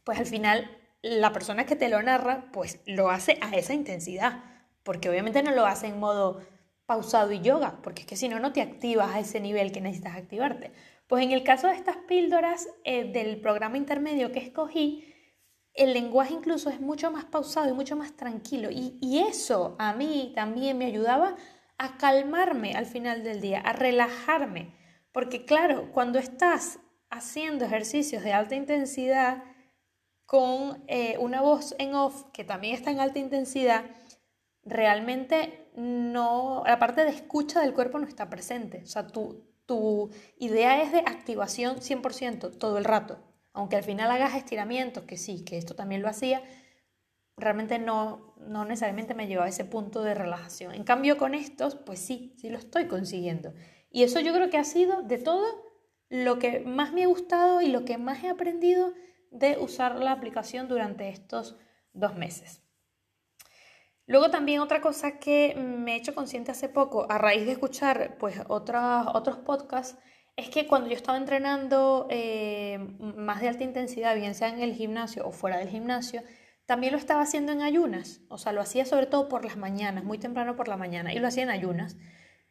pues 0.04 0.18
al 0.18 0.26
final 0.26 0.70
la 1.00 1.32
persona 1.32 1.66
que 1.66 1.74
te 1.74 1.88
lo 1.88 2.00
narra, 2.02 2.50
pues 2.52 2.80
lo 2.86 3.10
hace 3.10 3.38
a 3.40 3.56
esa 3.56 3.74
intensidad. 3.74 4.44
Porque 4.84 5.08
obviamente 5.08 5.42
no 5.42 5.52
lo 5.52 5.66
hace 5.66 5.86
en 5.86 5.98
modo 5.98 6.40
pausado 6.92 7.32
y 7.32 7.40
yoga, 7.40 7.78
porque 7.82 8.02
es 8.02 8.06
que 8.06 8.16
si 8.16 8.28
no, 8.28 8.38
no 8.38 8.52
te 8.52 8.60
activas 8.60 9.14
a 9.14 9.18
ese 9.18 9.40
nivel 9.40 9.72
que 9.72 9.80
necesitas 9.80 10.14
activarte. 10.14 10.72
Pues 11.06 11.24
en 11.24 11.32
el 11.32 11.42
caso 11.42 11.68
de 11.68 11.72
estas 11.72 11.96
píldoras 12.06 12.68
eh, 12.84 13.10
del 13.10 13.40
programa 13.40 13.78
intermedio 13.78 14.30
que 14.30 14.40
escogí, 14.40 15.10
el 15.72 15.94
lenguaje 15.94 16.34
incluso 16.34 16.68
es 16.68 16.82
mucho 16.82 17.10
más 17.10 17.24
pausado 17.24 17.70
y 17.70 17.72
mucho 17.72 17.96
más 17.96 18.14
tranquilo. 18.14 18.68
Y, 18.70 19.24
eso 19.26 19.74
a 19.78 19.94
mí 19.94 20.32
también 20.34 20.76
me 20.76 20.84
ayudaba 20.84 21.36
a 21.78 21.96
calmarme 21.96 22.74
al 22.74 22.84
final 22.84 23.24
del 23.24 23.40
día, 23.40 23.60
a 23.60 23.72
relajarme. 23.72 24.74
Porque 25.12 25.46
claro, 25.46 25.90
cuando 25.92 26.18
estás 26.18 26.78
haciendo 27.08 27.64
ejercicios 27.64 28.22
de 28.22 28.34
alta 28.34 28.54
intensidad 28.54 29.44
con 30.26 30.84
eh, 30.88 31.16
una 31.20 31.40
voz 31.40 31.74
en 31.78 31.94
off 31.94 32.24
que 32.34 32.44
también 32.44 32.74
está 32.74 32.90
en 32.90 33.00
alta 33.00 33.18
intensidad, 33.18 33.84
realmente 34.62 35.61
no, 35.74 36.62
la 36.66 36.78
parte 36.78 37.04
de 37.04 37.10
escucha 37.10 37.60
del 37.60 37.74
cuerpo 37.74 37.98
no 37.98 38.06
está 38.06 38.28
presente. 38.28 38.82
O 38.84 38.86
sea, 38.86 39.06
tu, 39.06 39.44
tu 39.66 40.10
idea 40.38 40.82
es 40.82 40.92
de 40.92 41.00
activación 41.00 41.76
100% 41.76 42.58
todo 42.58 42.78
el 42.78 42.84
rato. 42.84 43.18
Aunque 43.52 43.76
al 43.76 43.84
final 43.84 44.10
hagas 44.10 44.34
estiramientos, 44.34 45.04
que 45.04 45.16
sí, 45.16 45.44
que 45.44 45.58
esto 45.58 45.74
también 45.74 46.02
lo 46.02 46.08
hacía, 46.08 46.42
realmente 47.36 47.78
no, 47.78 48.34
no 48.38 48.64
necesariamente 48.64 49.14
me 49.14 49.26
llevaba 49.26 49.46
a 49.46 49.50
ese 49.50 49.64
punto 49.64 50.02
de 50.02 50.14
relajación. 50.14 50.74
En 50.74 50.84
cambio, 50.84 51.18
con 51.18 51.34
estos, 51.34 51.74
pues 51.74 51.98
sí, 51.98 52.34
sí 52.38 52.48
lo 52.48 52.58
estoy 52.58 52.86
consiguiendo. 52.86 53.52
Y 53.90 54.04
eso 54.04 54.20
yo 54.20 54.32
creo 54.32 54.50
que 54.50 54.58
ha 54.58 54.64
sido 54.64 55.02
de 55.02 55.18
todo 55.18 55.46
lo 56.08 56.38
que 56.38 56.60
más 56.60 56.92
me 56.92 57.04
ha 57.04 57.06
gustado 57.06 57.60
y 57.60 57.68
lo 57.68 57.84
que 57.84 57.98
más 57.98 58.22
he 58.22 58.28
aprendido 58.28 58.92
de 59.30 59.56
usar 59.58 59.96
la 59.96 60.12
aplicación 60.12 60.68
durante 60.68 61.08
estos 61.08 61.56
dos 61.92 62.16
meses. 62.16 62.62
Luego 64.06 64.30
también 64.30 64.60
otra 64.60 64.80
cosa 64.80 65.18
que 65.18 65.54
me 65.56 65.94
he 65.94 65.96
hecho 65.96 66.14
consciente 66.14 66.50
hace 66.50 66.68
poco, 66.68 67.06
a 67.10 67.18
raíz 67.18 67.46
de 67.46 67.52
escuchar 67.52 68.16
pues 68.18 68.40
otros, 68.48 69.06
otros 69.14 69.38
podcasts, 69.38 69.98
es 70.36 70.48
que 70.48 70.66
cuando 70.66 70.88
yo 70.88 70.96
estaba 70.96 71.18
entrenando 71.18 72.06
eh, 72.10 72.78
más 72.98 73.40
de 73.40 73.48
alta 73.48 73.64
intensidad, 73.64 74.16
bien 74.16 74.34
sea 74.34 74.48
en 74.48 74.60
el 74.60 74.74
gimnasio 74.74 75.26
o 75.26 75.32
fuera 75.32 75.58
del 75.58 75.68
gimnasio, 75.68 76.22
también 76.66 76.92
lo 76.92 76.98
estaba 76.98 77.22
haciendo 77.22 77.52
en 77.52 77.60
ayunas. 77.60 78.22
O 78.28 78.38
sea, 78.38 78.52
lo 78.52 78.60
hacía 78.60 78.84
sobre 78.86 79.06
todo 79.06 79.28
por 79.28 79.44
las 79.44 79.56
mañanas, 79.56 80.04
muy 80.04 80.18
temprano 80.18 80.56
por 80.56 80.68
la 80.68 80.76
mañana, 80.76 81.12
y 81.12 81.18
lo 81.18 81.28
hacía 81.28 81.42
en 81.42 81.50
ayunas. 81.50 81.96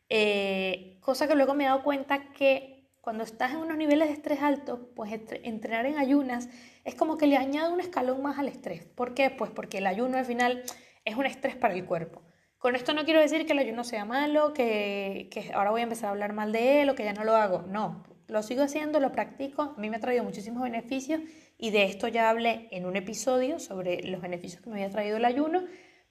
Eh, 0.10 0.98
cosa 1.02 1.28
que 1.28 1.36
luego 1.36 1.54
me 1.54 1.64
he 1.64 1.68
dado 1.68 1.84
cuenta 1.84 2.32
que 2.34 2.90
cuando 3.02 3.24
estás 3.24 3.52
en 3.52 3.58
unos 3.58 3.78
niveles 3.78 4.10
de 4.10 4.14
estrés 4.14 4.42
altos, 4.44 4.80
pues 4.96 5.12
entrenar 5.44 5.88
en 5.88 5.98
ayunas 5.98 6.50
es 6.84 6.94
como 6.94 7.18
que 7.18 7.26
le 7.26 7.38
añade 7.38 7.74
un 7.74 7.80
escalón 7.80 8.22
más 8.22 8.38
al 8.38 8.48
estrés. 8.48 8.86
¿Por 8.86 9.16
qué? 9.16 9.32
Pues 9.32 9.50
porque 9.50 9.80
el 9.80 9.88
ayuno 9.88 10.18
al 10.18 10.26
final 10.26 10.64
es 11.06 11.16
un 11.16 11.26
estrés 11.26 11.56
para 11.56 11.74
el 11.74 11.86
cuerpo. 11.86 12.22
Con 12.62 12.76
esto 12.76 12.94
no 12.94 13.06
quiero 13.06 13.20
decir 13.20 13.48
que 13.48 13.54
el 13.54 13.60
ayuno 13.60 13.84
sea 13.84 14.06
malo, 14.06 14.54
que, 14.54 15.52
ahora 15.56 15.72
voy 15.72 15.82
a 15.82 15.86
empezar 15.86 16.10
a 16.10 16.12
hablar 16.12 16.34
mal 16.34 16.52
de 16.52 16.84
él 16.84 16.90
o 16.92 16.96
que 16.96 17.04
ya 17.04 17.14
no 17.14 17.24
lo 17.24 17.36
hago. 17.36 17.64
No, 17.64 18.04
lo 18.28 18.44
sigo 18.44 18.62
haciendo, 18.62 19.00
lo 19.00 19.12
practico, 19.12 19.74
a 19.76 19.80
mí 19.80 19.90
me 19.90 19.98
ha 19.98 20.00
traído 20.00 20.24
muchísimos 20.24 20.62
beneficios 20.62 21.22
y 21.58 21.72
de 21.72 21.86
esto 21.86 22.08
ya 22.08 22.30
hablé 22.30 22.68
en 22.72 22.86
un 22.86 22.96
episodio 22.96 23.58
sobre 23.58 24.04
los 24.04 24.22
beneficios 24.22 24.62
que 24.62 24.70
me 24.70 24.76
había 24.76 24.92
traído 24.92 25.18
el 25.18 25.26
ayuno, 25.26 25.64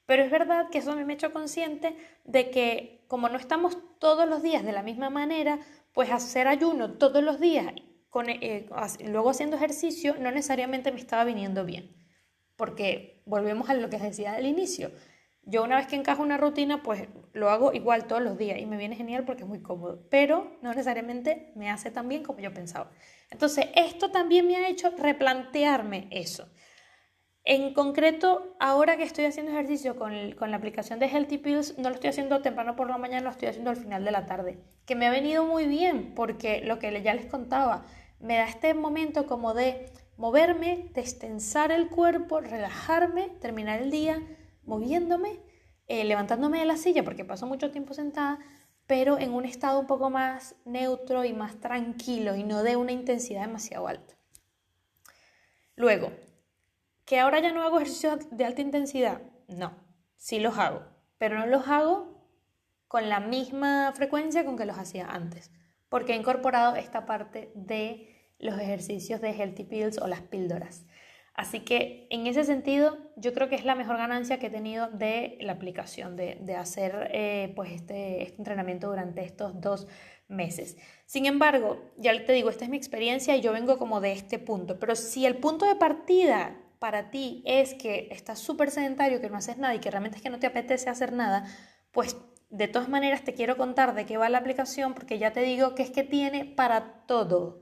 pero 0.06 0.24
es 0.24 0.30
verdad 0.32 0.70
que 0.70 0.78
eso 0.78 0.96
me 0.96 1.02
ha 1.02 1.14
hecho 1.14 1.32
consciente 1.32 1.96
de 2.24 2.50
que 2.50 3.04
como 3.06 3.28
no 3.28 3.38
estamos 3.38 3.78
todos 4.00 4.28
los 4.28 4.42
días 4.42 4.64
de 4.64 4.72
la 4.72 4.82
misma 4.82 5.08
manera, 5.08 5.60
pues 5.92 6.10
hacer 6.10 6.48
ayuno 6.48 6.94
todos 6.94 7.22
los 7.22 7.38
días, 7.38 7.72
con, 8.08 8.28
eh, 8.28 8.68
luego 9.06 9.30
haciendo 9.30 9.54
ejercicio, 9.54 10.16
no 10.18 10.32
necesariamente 10.32 10.90
me 10.90 10.98
estaba 10.98 11.22
viniendo 11.24 11.64
bien 11.64 12.00
porque 12.60 13.22
volvemos 13.24 13.70
a 13.70 13.74
lo 13.74 13.88
que 13.88 13.96
decía 13.96 14.34
al 14.34 14.44
inicio. 14.44 14.90
Yo 15.44 15.64
una 15.64 15.76
vez 15.76 15.86
que 15.86 15.96
encajo 15.96 16.22
una 16.22 16.36
rutina, 16.36 16.82
pues 16.82 17.08
lo 17.32 17.48
hago 17.48 17.72
igual 17.72 18.06
todos 18.06 18.20
los 18.20 18.36
días 18.36 18.58
y 18.58 18.66
me 18.66 18.76
viene 18.76 18.96
genial 18.96 19.24
porque 19.24 19.44
es 19.44 19.48
muy 19.48 19.62
cómodo, 19.62 20.06
pero 20.10 20.58
no 20.60 20.68
necesariamente 20.68 21.52
me 21.56 21.70
hace 21.70 21.90
tan 21.90 22.06
bien 22.06 22.22
como 22.22 22.40
yo 22.40 22.52
pensaba. 22.52 22.90
Entonces, 23.30 23.68
esto 23.74 24.10
también 24.10 24.46
me 24.46 24.56
ha 24.56 24.68
hecho 24.68 24.90
replantearme 24.90 26.08
eso. 26.10 26.50
En 27.44 27.72
concreto, 27.72 28.54
ahora 28.60 28.98
que 28.98 29.04
estoy 29.04 29.24
haciendo 29.24 29.52
ejercicio 29.52 29.96
con, 29.96 30.32
con, 30.32 30.50
la 30.50 30.58
aplicación 30.58 30.98
de 30.98 31.06
Healthy 31.06 31.38
Pills, 31.38 31.78
no 31.78 31.88
lo 31.88 31.94
estoy 31.94 32.10
haciendo 32.10 32.42
temprano 32.42 32.76
por 32.76 32.90
la 32.90 32.98
mañana, 32.98 33.22
lo 33.22 33.30
estoy 33.30 33.48
haciendo 33.48 33.70
al 33.70 33.76
final 33.76 34.04
de 34.04 34.10
la 34.10 34.26
tarde, 34.26 34.58
que 34.84 34.96
me 34.96 35.06
ha 35.06 35.10
venido 35.10 35.46
muy 35.46 35.66
bien 35.66 36.14
porque 36.14 36.60
lo 36.60 36.78
que 36.78 37.00
ya 37.02 37.14
les 37.14 37.24
contaba, 37.24 37.86
me 38.18 38.36
da 38.36 38.44
este 38.44 38.74
momento 38.74 39.26
como 39.26 39.54
de 39.54 39.90
moverme, 40.20 40.90
destensar 40.92 41.72
el 41.72 41.88
cuerpo, 41.88 42.42
relajarme, 42.42 43.30
terminar 43.40 43.80
el 43.80 43.90
día 43.90 44.22
moviéndome, 44.64 45.40
eh, 45.88 46.04
levantándome 46.04 46.58
de 46.58 46.66
la 46.66 46.76
silla 46.76 47.02
porque 47.02 47.24
paso 47.24 47.46
mucho 47.46 47.70
tiempo 47.70 47.94
sentada, 47.94 48.38
pero 48.86 49.18
en 49.18 49.32
un 49.32 49.46
estado 49.46 49.80
un 49.80 49.86
poco 49.86 50.10
más 50.10 50.56
neutro 50.66 51.24
y 51.24 51.32
más 51.32 51.58
tranquilo 51.58 52.36
y 52.36 52.44
no 52.44 52.62
de 52.62 52.76
una 52.76 52.92
intensidad 52.92 53.46
demasiado 53.46 53.88
alta. 53.88 54.14
Luego, 55.74 56.12
que 57.06 57.18
ahora 57.18 57.40
ya 57.40 57.50
no 57.50 57.62
hago 57.62 57.78
ejercicios 57.78 58.18
de 58.30 58.44
alta 58.44 58.60
intensidad, 58.60 59.22
no, 59.48 59.72
sí 60.16 60.38
los 60.38 60.58
hago, 60.58 60.82
pero 61.16 61.38
no 61.38 61.46
los 61.46 61.66
hago 61.66 62.26
con 62.88 63.08
la 63.08 63.20
misma 63.20 63.90
frecuencia 63.96 64.44
con 64.44 64.58
que 64.58 64.66
los 64.66 64.76
hacía 64.76 65.06
antes, 65.06 65.50
porque 65.88 66.12
he 66.12 66.16
incorporado 66.16 66.76
esta 66.76 67.06
parte 67.06 67.52
de 67.54 68.09
los 68.40 68.58
ejercicios 68.58 69.20
de 69.20 69.30
healthy 69.30 69.64
pills 69.64 69.98
o 69.98 70.06
las 70.06 70.22
píldoras. 70.22 70.86
Así 71.34 71.60
que 71.60 72.06
en 72.10 72.26
ese 72.26 72.44
sentido, 72.44 72.98
yo 73.16 73.32
creo 73.32 73.48
que 73.48 73.54
es 73.54 73.64
la 73.64 73.74
mejor 73.74 73.96
ganancia 73.96 74.38
que 74.38 74.48
he 74.48 74.50
tenido 74.50 74.88
de 74.88 75.38
la 75.40 75.52
aplicación, 75.52 76.16
de, 76.16 76.54
hacer 76.54 77.08
eh, 77.12 77.52
pues 77.56 77.70
este, 77.70 78.24
este, 78.24 78.38
entrenamiento 78.38 78.88
durante 78.88 79.24
estos 79.24 79.58
dos 79.60 79.86
meses. 80.28 80.76
Sin 81.06 81.26
embargo, 81.26 81.80
ya 81.96 82.12
te 82.26 82.32
digo, 82.32 82.50
esta 82.50 82.64
es 82.64 82.70
mi 82.70 82.76
experiencia 82.76 83.36
y 83.36 83.40
yo 83.40 83.52
vengo 83.52 83.78
como 83.78 84.00
de 84.00 84.12
este 84.12 84.38
punto, 84.38 84.78
pero 84.78 84.94
si 84.96 85.24
el 85.24 85.36
punto 85.36 85.66
de 85.66 85.76
partida 85.76 86.56
para 86.78 87.10
ti 87.10 87.42
es 87.46 87.74
que 87.74 88.08
estás 88.10 88.38
súper 88.38 88.70
sedentario, 88.70 89.20
que 89.20 89.30
no 89.30 89.36
haces 89.36 89.56
nada 89.56 89.74
y 89.74 89.80
que 89.80 89.90
realmente 89.90 90.18
es 90.18 90.22
que 90.22 90.30
no 90.30 90.38
te 90.38 90.46
apetece 90.46 90.90
hacer 90.90 91.12
nada, 91.12 91.46
pues 91.90 92.16
de 92.50 92.68
todas 92.68 92.88
maneras 92.88 93.24
te 93.24 93.34
quiero 93.34 93.56
contar 93.56 93.94
de 93.94 94.06
qué 94.06 94.16
va 94.16 94.28
la 94.28 94.38
aplicación 94.38 94.92
porque 94.92 95.18
ya 95.18 95.32
te 95.32 95.40
digo 95.40 95.74
que 95.74 95.84
es 95.84 95.90
que 95.90 96.02
tiene 96.02 96.44
para 96.44 97.06
todo 97.06 97.59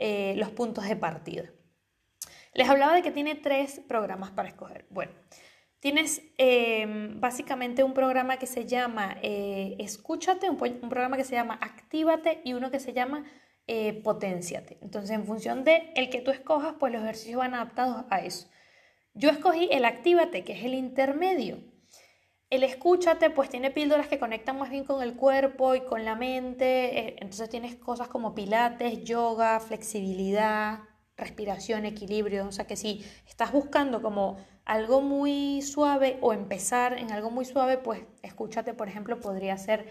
eh, 0.00 0.34
los 0.38 0.50
puntos 0.50 0.88
de 0.88 0.96
partida. 0.96 1.44
Les 2.54 2.68
hablaba 2.68 2.94
de 2.94 3.02
que 3.02 3.10
tiene 3.10 3.34
tres 3.34 3.82
programas 3.86 4.30
para 4.30 4.48
escoger. 4.48 4.86
Bueno, 4.88 5.12
tienes 5.78 6.22
em, 6.38 7.20
básicamente 7.20 7.84
un 7.84 7.92
programa 7.92 8.38
que 8.38 8.46
se 8.46 8.64
llama 8.64 9.18
eh, 9.22 9.76
Escúchate, 9.78 10.48
un, 10.48 10.56
programa 10.56 11.18
que 11.18 11.24
se 11.24 11.34
llama 11.34 11.58
Actívate 11.60 12.40
y 12.44 12.54
uno 12.54 12.70
que 12.70 12.80
se 12.80 12.94
llama 12.94 13.24
eh. 13.66 14.02
Entonces, 14.80 15.10
en 15.10 15.26
función 15.26 15.64
de 15.64 15.92
el 15.94 16.08
que 16.08 16.22
tú 16.22 16.30
escojas, 16.30 16.76
pues 16.80 16.92
los 16.92 17.02
ejercicios 17.02 17.38
van 17.38 17.54
adaptados 17.54 18.06
a 18.08 18.20
eso. 18.20 18.48
Yo 19.12 19.28
escogí 19.28 19.68
el 19.70 19.84
Actívate, 19.84 20.44
que 20.44 20.54
es 20.54 20.64
el 20.64 20.72
intermedio. 20.72 21.58
El 22.50 22.64
escúchate, 22.64 23.30
pues 23.30 23.48
tiene 23.48 23.70
píldoras 23.70 24.08
que 24.08 24.18
conectan 24.18 24.58
más 24.58 24.70
bien 24.70 24.84
con 24.84 25.02
el 25.02 25.14
cuerpo 25.14 25.76
y 25.76 25.82
con 25.82 26.04
la 26.04 26.16
mente. 26.16 26.98
Eh, 26.98 27.16
entonces 27.20 27.48
tienes 27.48 27.76
cosas 27.76 28.08
como 28.08 28.34
pilates, 28.34 29.04
yoga, 29.04 29.60
flexibilidad, 29.60 30.80
respiración, 31.16 31.84
equilibrio. 31.84 32.46
O 32.48 32.52
sea 32.52 32.66
que 32.66 32.76
si 32.76 33.04
estás 33.28 33.52
buscando 33.52 34.02
como 34.02 34.38
algo 34.64 35.00
muy 35.00 35.62
suave 35.62 36.18
o 36.22 36.32
empezar 36.32 36.98
en 36.98 37.12
algo 37.12 37.30
muy 37.30 37.44
suave, 37.44 37.78
pues 37.78 38.02
escúchate, 38.22 38.74
por 38.74 38.88
ejemplo, 38.88 39.20
podría 39.20 39.56
ser 39.56 39.86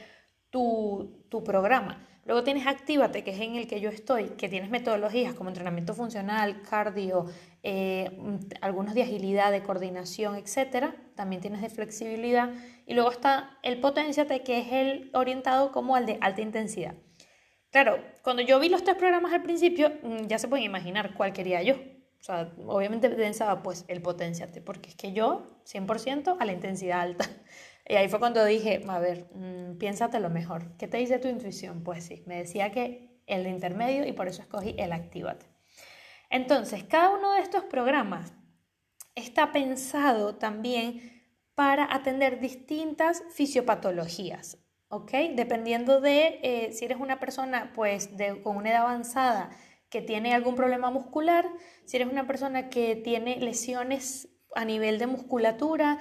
tu, 0.50 1.26
tu 1.30 1.43
programa. 1.45 2.06
Luego 2.29 2.43
tienes 2.43 2.67
Actívate, 2.67 3.23
que 3.23 3.31
es 3.31 3.39
en 3.39 3.55
el 3.55 3.67
que 3.67 3.81
yo 3.81 3.89
estoy, 3.89 4.25
que 4.37 4.47
tienes 4.47 4.69
metodologías 4.69 5.33
como 5.33 5.49
entrenamiento 5.49 5.95
funcional, 5.95 6.61
cardio, 6.61 7.25
eh, 7.63 8.11
algunos 8.61 8.93
de 8.93 9.01
agilidad, 9.01 9.51
de 9.51 9.63
coordinación, 9.63 10.35
etc. 10.35 10.93
También 11.15 11.41
tienes 11.41 11.63
de 11.63 11.71
flexibilidad. 11.71 12.51
Y 12.85 12.93
luego 12.93 13.09
está 13.09 13.57
el 13.63 13.79
Potenciate, 13.79 14.43
que 14.43 14.59
es 14.59 14.67
el 14.71 15.09
orientado 15.15 15.71
como 15.71 15.95
al 15.95 16.05
de 16.05 16.19
alta 16.21 16.41
intensidad. 16.41 16.93
Claro, 17.71 17.97
cuando 18.21 18.43
yo 18.43 18.59
vi 18.59 18.69
los 18.69 18.83
tres 18.83 18.97
programas 18.97 19.33
al 19.33 19.41
principio, 19.41 19.91
mm, 20.03 20.27
ya 20.27 20.37
se 20.37 20.47
pueden 20.47 20.65
imaginar 20.65 21.15
cuál 21.15 21.33
quería 21.33 21.63
yo. 21.63 21.77
O 21.77 22.23
sea, 22.23 22.53
obviamente 22.67 23.09
pensaba, 23.09 23.63
pues, 23.63 23.85
el 23.87 24.03
Potenciate, 24.03 24.61
porque 24.61 24.89
es 24.89 24.95
que 24.95 25.13
yo, 25.13 25.47
100% 25.63 26.37
a 26.39 26.45
la 26.45 26.51
intensidad 26.51 27.01
alta. 27.01 27.25
Y 27.89 27.95
ahí 27.95 28.08
fue 28.08 28.19
cuando 28.19 28.45
dije, 28.45 28.84
a 28.88 28.99
ver, 28.99 29.28
mm, 29.34 29.80
piénsate 29.80 30.19
lo 30.19 30.30
mejor. 30.30 30.78
¿Qué 30.78 30.88
te 30.88 30.97
dice 30.97 31.17
tu 31.17 31.28
intuición? 31.28 31.84
Pues 31.84 32.06
sí, 32.06 32.23
me 32.28 32.38
decía 32.38 32.71
que 32.71 33.19
el 33.25 33.47
intermedio 33.47 34.06
y 34.08 34.13
por 34.13 34.28
eso 34.28 34.43
escogí 34.43 34.75
el 34.78 34.93
Actívate. 34.93 35.47
Entonces, 36.30 36.84
cada 36.84 37.10
uno 37.10 37.34
de 37.34 37.41
estos 37.41 37.63
programas 37.63 38.32
está 39.15 39.52
pensado 39.52 40.36
también 40.36 41.23
para 41.56 41.91
atender 41.91 42.39
distintas 42.39 43.23
fisiopatologías, 43.34 44.60
¿ok? 44.89 45.12
Dependiendo 45.34 45.99
de 45.99 46.39
eh, 46.43 46.71
si 46.73 46.86
eres 46.86 46.99
una 46.99 47.19
persona 47.19 47.73
pues 47.73 48.12
con 48.43 48.56
una 48.56 48.69
edad 48.69 48.82
avanzada 48.82 49.49
que 49.89 50.04
tiene 50.04 50.36
algún 50.36 50.54
problema 50.54 50.91
muscular, 50.91 51.49
si 51.86 51.97
eres 51.97 52.08
una 52.08 52.28
persona 52.28 52.69
que 52.69 52.95
tiene 52.95 53.38
lesiones 53.38 54.30
a 54.56 54.63
nivel 54.63 54.99
de 54.99 55.08
musculatura, 55.08 55.97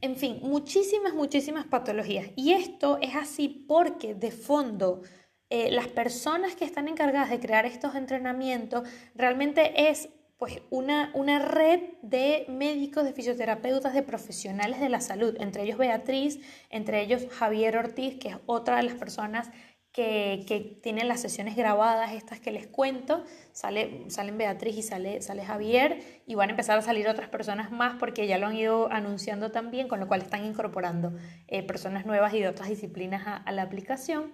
en 0.00 0.16
fin, 0.16 0.40
muchísimas, 0.42 1.14
muchísimas 1.14 1.66
patologías. 1.66 2.30
Y 2.36 2.52
esto 2.52 2.98
es 3.02 3.14
así 3.16 3.64
porque 3.68 4.14
de 4.14 4.30
fondo 4.30 5.02
eh, 5.50 5.70
las 5.70 5.88
personas 5.88 6.54
que 6.54 6.64
están 6.64 6.88
encargadas 6.88 7.30
de 7.30 7.40
crear 7.40 7.66
estos 7.66 7.94
entrenamientos 7.94 8.88
realmente 9.14 9.90
es 9.90 10.08
pues 10.38 10.62
una, 10.70 11.10
una 11.12 11.38
red 11.38 11.80
de 12.00 12.46
médicos, 12.48 13.04
de 13.04 13.12
fisioterapeutas, 13.12 13.92
de 13.92 14.02
profesionales 14.02 14.80
de 14.80 14.88
la 14.88 15.02
salud, 15.02 15.36
entre 15.38 15.64
ellos 15.64 15.76
Beatriz, 15.76 16.40
entre 16.70 17.02
ellos 17.02 17.26
Javier 17.30 17.76
Ortiz, 17.76 18.18
que 18.18 18.28
es 18.28 18.36
otra 18.46 18.78
de 18.78 18.84
las 18.84 18.94
personas 18.94 19.50
que, 19.92 20.78
tienen 20.82 21.08
las 21.08 21.20
sesiones 21.20 21.56
grabadas, 21.56 22.12
estas 22.12 22.40
que 22.40 22.52
les 22.52 22.66
cuento, 22.66 23.24
sale, 23.52 24.04
salen 24.08 24.38
Beatriz 24.38 24.76
y 24.76 24.82
sale, 24.82 25.20
sale 25.22 25.44
Javier, 25.44 26.02
y 26.26 26.34
van 26.34 26.48
a 26.48 26.52
empezar 26.52 26.78
a 26.78 26.82
salir 26.82 27.08
otras 27.08 27.28
personas 27.28 27.72
más 27.72 27.96
porque 27.98 28.26
ya 28.26 28.38
lo 28.38 28.46
han 28.46 28.56
ido 28.56 28.90
anunciando 28.92 29.50
también, 29.50 29.88
con 29.88 30.00
lo 30.00 30.08
cual 30.08 30.22
están 30.22 30.44
incorporando 30.44 31.12
eh, 31.48 31.62
personas 31.62 32.06
nuevas 32.06 32.32
y 32.34 32.40
de 32.40 32.48
otras 32.48 32.68
disciplinas 32.68 33.22
a, 33.26 33.50
la 33.52 33.62
aplicación. 33.62 34.32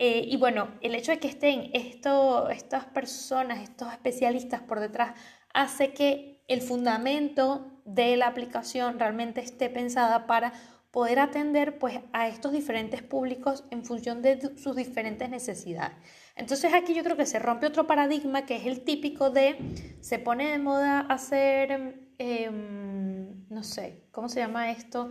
Eh, 0.00 0.22
y 0.26 0.36
bueno, 0.36 0.68
el 0.80 0.94
hecho 0.94 1.12
de 1.12 1.18
que 1.18 1.28
estén 1.28 1.70
estas 1.72 2.86
personas, 2.86 3.60
estos 3.60 3.92
especialistas 3.92 4.60
por 4.62 4.80
detrás, 4.80 5.14
hace 5.54 5.92
que 5.92 6.42
el 6.48 6.60
fundamento 6.62 7.82
de 7.84 8.16
la 8.16 8.26
aplicación 8.26 8.98
realmente 8.98 9.40
esté 9.40 9.70
pensada 9.70 10.26
para 10.26 10.52
poder 10.90 11.18
atender 11.18 11.78
pues, 11.78 12.00
a 12.12 12.28
estos 12.28 12.52
diferentes 12.52 13.02
públicos 13.02 13.64
en 13.70 13.84
función 13.84 14.22
de 14.22 14.56
sus 14.56 14.74
diferentes 14.76 15.28
necesidades. 15.28 15.96
Entonces 16.34 16.72
aquí 16.72 16.94
yo 16.94 17.02
creo 17.02 17.16
que 17.16 17.26
se 17.26 17.38
rompe 17.38 17.66
otro 17.66 17.86
paradigma 17.86 18.46
que 18.46 18.56
es 18.56 18.66
el 18.66 18.84
típico 18.84 19.30
de 19.30 19.56
se 20.00 20.18
pone 20.18 20.50
de 20.50 20.58
moda 20.58 21.00
hacer, 21.00 22.10
em, 22.18 23.46
no 23.48 23.62
sé, 23.62 24.04
¿cómo 24.12 24.28
se 24.28 24.40
llama 24.40 24.70
esto? 24.70 25.10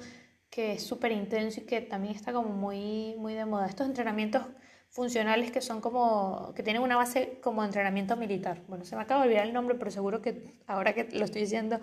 Que 0.49 0.73
es 0.73 0.83
súper 0.83 1.11
intenso 1.11 1.61
y 1.61 1.65
que 1.65 1.81
también 1.81 2.15
está 2.15 2.33
como 2.33 2.49
muy, 2.49 3.15
muy 3.17 3.33
de 3.33 3.45
moda. 3.45 3.67
Estos 3.67 3.87
entrenamientos 3.87 4.43
funcionales 4.89 5.51
que 5.51 5.61
son 5.61 5.81
como, 5.81 6.53
que 6.55 6.63
tienen 6.63 6.81
una 6.81 6.95
base 6.95 7.39
como 7.41 7.63
entrenamiento 7.63 8.15
militar. 8.15 8.63
Bueno, 8.67 8.83
se 8.85 8.95
me 8.95 9.03
acaba 9.03 9.21
de 9.21 9.27
olvidar 9.27 9.45
el 9.45 9.53
nombre, 9.53 9.75
pero 9.75 9.91
seguro 9.91 10.21
que 10.21 10.55
ahora 10.65 10.93
que 10.93 11.09
lo 11.11 11.25
estoy 11.25 11.41
diciendo, 11.41 11.79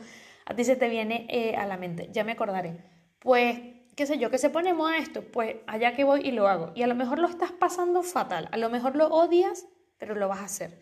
a 0.46 0.54
ti 0.54 0.64
se 0.64 0.74
te 0.76 0.88
viene 0.88 1.26
eh, 1.30 1.54
a 1.54 1.66
la 1.66 1.76
mente, 1.76 2.08
ya 2.12 2.24
me 2.24 2.32
acordaré. 2.32 2.82
Pues 3.20 3.73
qué 3.96 4.06
sé 4.06 4.18
yo, 4.18 4.30
que 4.30 4.38
se 4.38 4.50
pone 4.50 4.74
moda 4.74 4.98
esto, 4.98 5.22
pues 5.22 5.56
allá 5.66 5.94
que 5.94 6.04
voy 6.04 6.22
y 6.22 6.32
lo 6.32 6.48
hago. 6.48 6.72
Y 6.74 6.82
a 6.82 6.86
lo 6.86 6.94
mejor 6.94 7.18
lo 7.18 7.28
estás 7.28 7.52
pasando 7.52 8.02
fatal, 8.02 8.48
a 8.50 8.56
lo 8.56 8.70
mejor 8.70 8.96
lo 8.96 9.08
odias, 9.08 9.66
pero 9.98 10.14
lo 10.14 10.28
vas 10.28 10.40
a 10.40 10.44
hacer. 10.44 10.78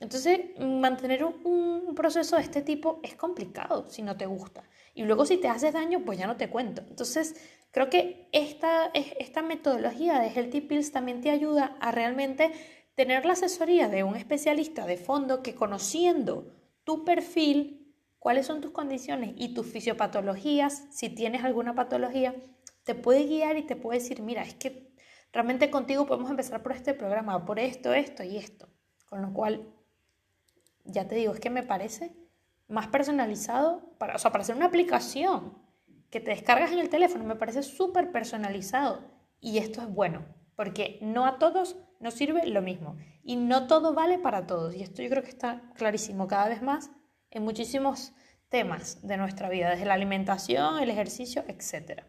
Entonces, 0.00 0.40
mantener 0.58 1.24
un, 1.24 1.94
proceso 1.96 2.36
de 2.36 2.42
este 2.42 2.62
tipo 2.62 3.00
es 3.02 3.16
complicado 3.16 3.90
si 3.90 4.02
no 4.02 4.16
te 4.16 4.26
gusta. 4.26 4.62
Y 4.94 5.02
luego 5.02 5.26
si 5.26 5.38
te 5.38 5.48
haces 5.48 5.72
daño, 5.72 6.04
pues 6.04 6.16
ya 6.18 6.28
no 6.28 6.36
te 6.36 6.48
cuento. 6.48 6.82
Entonces, 6.88 7.34
creo 7.72 7.90
que 7.90 8.28
esta, 8.30 8.90
esta 8.94 9.42
metodología 9.42 10.20
de 10.20 10.28
Healthy 10.28 10.60
Pills 10.60 10.92
también 10.92 11.20
te 11.20 11.30
ayuda 11.30 11.76
a 11.80 11.90
realmente 11.90 12.52
tener 12.94 13.26
la 13.26 13.32
asesoría 13.32 13.88
de 13.88 14.04
un 14.04 14.14
especialista 14.14 14.86
de 14.86 14.96
fondo 14.96 15.42
que 15.42 15.56
conociendo 15.56 16.52
tu 16.84 17.04
perfil 17.04 17.77
cuáles 18.18 18.46
son 18.46 18.60
tus 18.60 18.72
condiciones 18.72 19.32
y 19.36 19.54
tus 19.54 19.66
fisiopatologías, 19.66 20.86
si 20.90 21.08
tienes 21.08 21.44
alguna 21.44 21.74
patología, 21.74 22.34
te 22.84 22.94
puede 22.94 23.24
guiar 23.24 23.56
y 23.56 23.66
te 23.66 23.76
puede 23.76 24.00
decir, 24.00 24.22
mira, 24.22 24.42
es 24.42 24.54
que 24.54 24.92
realmente 25.32 25.70
contigo 25.70 26.06
podemos 26.06 26.30
empezar 26.30 26.62
por 26.62 26.72
este 26.72 26.94
programa, 26.94 27.44
por 27.44 27.58
esto, 27.58 27.92
esto 27.92 28.22
y 28.24 28.36
esto. 28.36 28.68
Con 29.06 29.22
lo 29.22 29.32
cual, 29.32 29.72
ya 30.84 31.06
te 31.06 31.14
digo, 31.14 31.32
es 31.32 31.40
que 31.40 31.50
me 31.50 31.62
parece 31.62 32.16
más 32.66 32.88
personalizado, 32.88 33.94
para, 33.98 34.16
o 34.16 34.18
sea, 34.18 34.30
para 34.30 34.42
hacer 34.42 34.56
una 34.56 34.66
aplicación 34.66 35.58
que 36.10 36.20
te 36.20 36.30
descargas 36.30 36.72
en 36.72 36.78
el 36.78 36.88
teléfono, 36.88 37.24
me 37.24 37.36
parece 37.36 37.62
súper 37.62 38.10
personalizado. 38.10 39.04
Y 39.40 39.58
esto 39.58 39.82
es 39.82 39.88
bueno, 39.88 40.26
porque 40.56 40.98
no 41.02 41.26
a 41.26 41.38
todos 41.38 41.76
nos 42.00 42.14
sirve 42.14 42.46
lo 42.46 42.62
mismo. 42.62 42.96
Y 43.22 43.36
no 43.36 43.66
todo 43.66 43.94
vale 43.94 44.18
para 44.18 44.46
todos. 44.46 44.74
Y 44.74 44.82
esto 44.82 45.02
yo 45.02 45.10
creo 45.10 45.22
que 45.22 45.28
está 45.28 45.70
clarísimo 45.74 46.26
cada 46.26 46.48
vez 46.48 46.62
más 46.62 46.90
en 47.30 47.42
muchísimos 47.42 48.12
temas 48.48 49.06
de 49.06 49.16
nuestra 49.16 49.48
vida, 49.48 49.70
desde 49.70 49.84
la 49.84 49.94
alimentación, 49.94 50.78
el 50.78 50.90
ejercicio, 50.90 51.44
etc. 51.48 52.02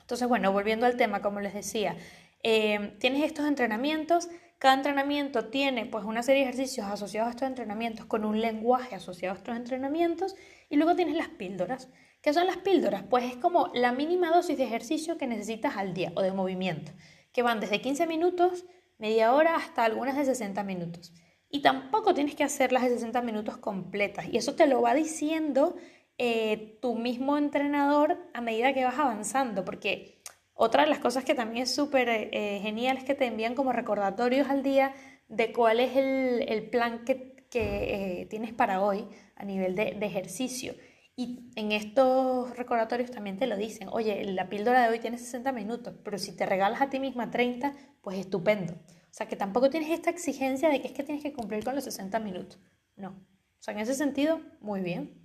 Entonces, 0.00 0.28
bueno, 0.28 0.52
volviendo 0.52 0.86
al 0.86 0.96
tema, 0.96 1.22
como 1.22 1.40
les 1.40 1.54
decía, 1.54 1.96
eh, 2.42 2.96
tienes 2.98 3.24
estos 3.24 3.46
entrenamientos, 3.46 4.28
Cada 4.62 4.74
entrenamiento 4.74 5.46
tiene 5.46 5.86
pues 5.86 6.04
una 6.04 6.22
serie 6.22 6.44
de 6.44 6.50
ejercicios 6.50 6.86
asociados 6.86 7.26
a 7.26 7.30
estos 7.32 7.48
entrenamientos 7.48 8.06
con 8.06 8.24
un 8.24 8.40
lenguaje 8.40 8.94
asociado 8.94 9.34
a 9.34 9.38
estos 9.38 9.56
entrenamientos 9.56 10.36
y 10.70 10.76
luego 10.76 10.94
tienes 10.94 11.16
las 11.16 11.30
píldoras. 11.30 11.88
¿Qué 12.20 12.32
son 12.32 12.46
las 12.46 12.58
píldoras? 12.58 13.02
Pues 13.10 13.24
es 13.24 13.36
como 13.38 13.72
la 13.74 13.90
mínima 13.90 14.30
dosis 14.30 14.56
de 14.56 14.62
ejercicio 14.62 15.18
que 15.18 15.26
necesitas 15.26 15.76
al 15.76 15.94
día 15.94 16.12
o 16.14 16.22
de 16.22 16.30
movimiento, 16.30 16.92
que 17.32 17.42
van 17.42 17.58
desde 17.58 17.80
15 17.80 18.06
minutos, 18.06 18.64
media 18.98 19.34
hora, 19.34 19.56
hasta 19.56 19.82
algunas 19.84 20.16
de 20.16 20.26
60 20.26 20.62
minutos. 20.62 21.12
Y 21.54 21.60
tampoco 21.60 22.14
tienes 22.14 22.34
que 22.34 22.44
hacer 22.44 22.72
las 22.72 22.82
de 22.82 22.88
60 22.88 23.20
minutos 23.20 23.58
completas. 23.58 24.24
Y 24.32 24.38
eso 24.38 24.54
te 24.54 24.66
lo 24.66 24.80
va 24.80 24.94
diciendo 24.94 25.76
eh, 26.16 26.78
tu 26.80 26.94
mismo 26.94 27.36
entrenador 27.36 28.16
a 28.32 28.40
medida 28.40 28.72
que 28.72 28.84
vas 28.84 28.98
avanzando, 28.98 29.62
porque 29.62 30.22
otra 30.54 30.84
de 30.84 30.88
las 30.88 30.98
cosas 30.98 31.24
que 31.24 31.34
también 31.34 31.64
es 31.64 31.74
súper 31.74 32.08
eh, 32.08 32.60
genial 32.62 32.96
es 32.96 33.04
que 33.04 33.14
te 33.14 33.26
envían 33.26 33.54
como 33.54 33.70
recordatorios 33.72 34.48
al 34.48 34.62
día 34.62 34.94
de 35.28 35.52
cuál 35.52 35.80
es 35.80 35.94
el, 35.94 36.70
plan 36.70 37.04
que, 37.04 37.36
eh, 37.52 38.26
tienes 38.30 38.54
para 38.54 38.80
hoy 38.80 39.06
a 39.36 39.44
nivel 39.44 39.74
de, 39.74 39.92
de, 39.92 40.06
ejercicio. 40.06 40.74
Y 41.16 41.50
en 41.56 41.72
estos 41.72 42.56
recordatorios 42.56 43.10
también 43.10 43.36
te 43.36 43.46
lo 43.46 43.58
dicen, 43.58 43.88
oye, 43.92 44.24
la 44.24 44.48
píldora 44.48 44.84
de 44.84 44.88
hoy 44.88 45.00
tiene 45.00 45.18
60 45.18 45.52
minutos, 45.52 45.94
pero 46.02 46.16
si 46.16 46.34
te 46.34 46.46
regalas 46.46 46.80
a 46.80 46.88
ti 46.88 46.98
misma 46.98 47.30
30, 47.30 47.74
pues 48.00 48.18
estupendo. 48.18 48.74
O 49.12 49.14
sea, 49.14 49.28
que 49.28 49.36
tampoco 49.36 49.68
tienes 49.68 49.90
esta 49.90 50.08
exigencia 50.08 50.70
de 50.70 50.80
que 50.80 50.88
es 50.88 50.94
que 50.94 51.02
tienes 51.02 51.22
que 51.22 51.34
cumplir 51.34 51.62
con 51.62 51.74
los 51.74 51.84
60 51.84 52.18
minutos. 52.20 52.58
No. 52.96 53.10
O 53.10 53.62
sea, 53.62 53.74
en 53.74 53.80
ese 53.80 53.94
sentido, 53.94 54.40
muy 54.60 54.80
bien. 54.80 55.22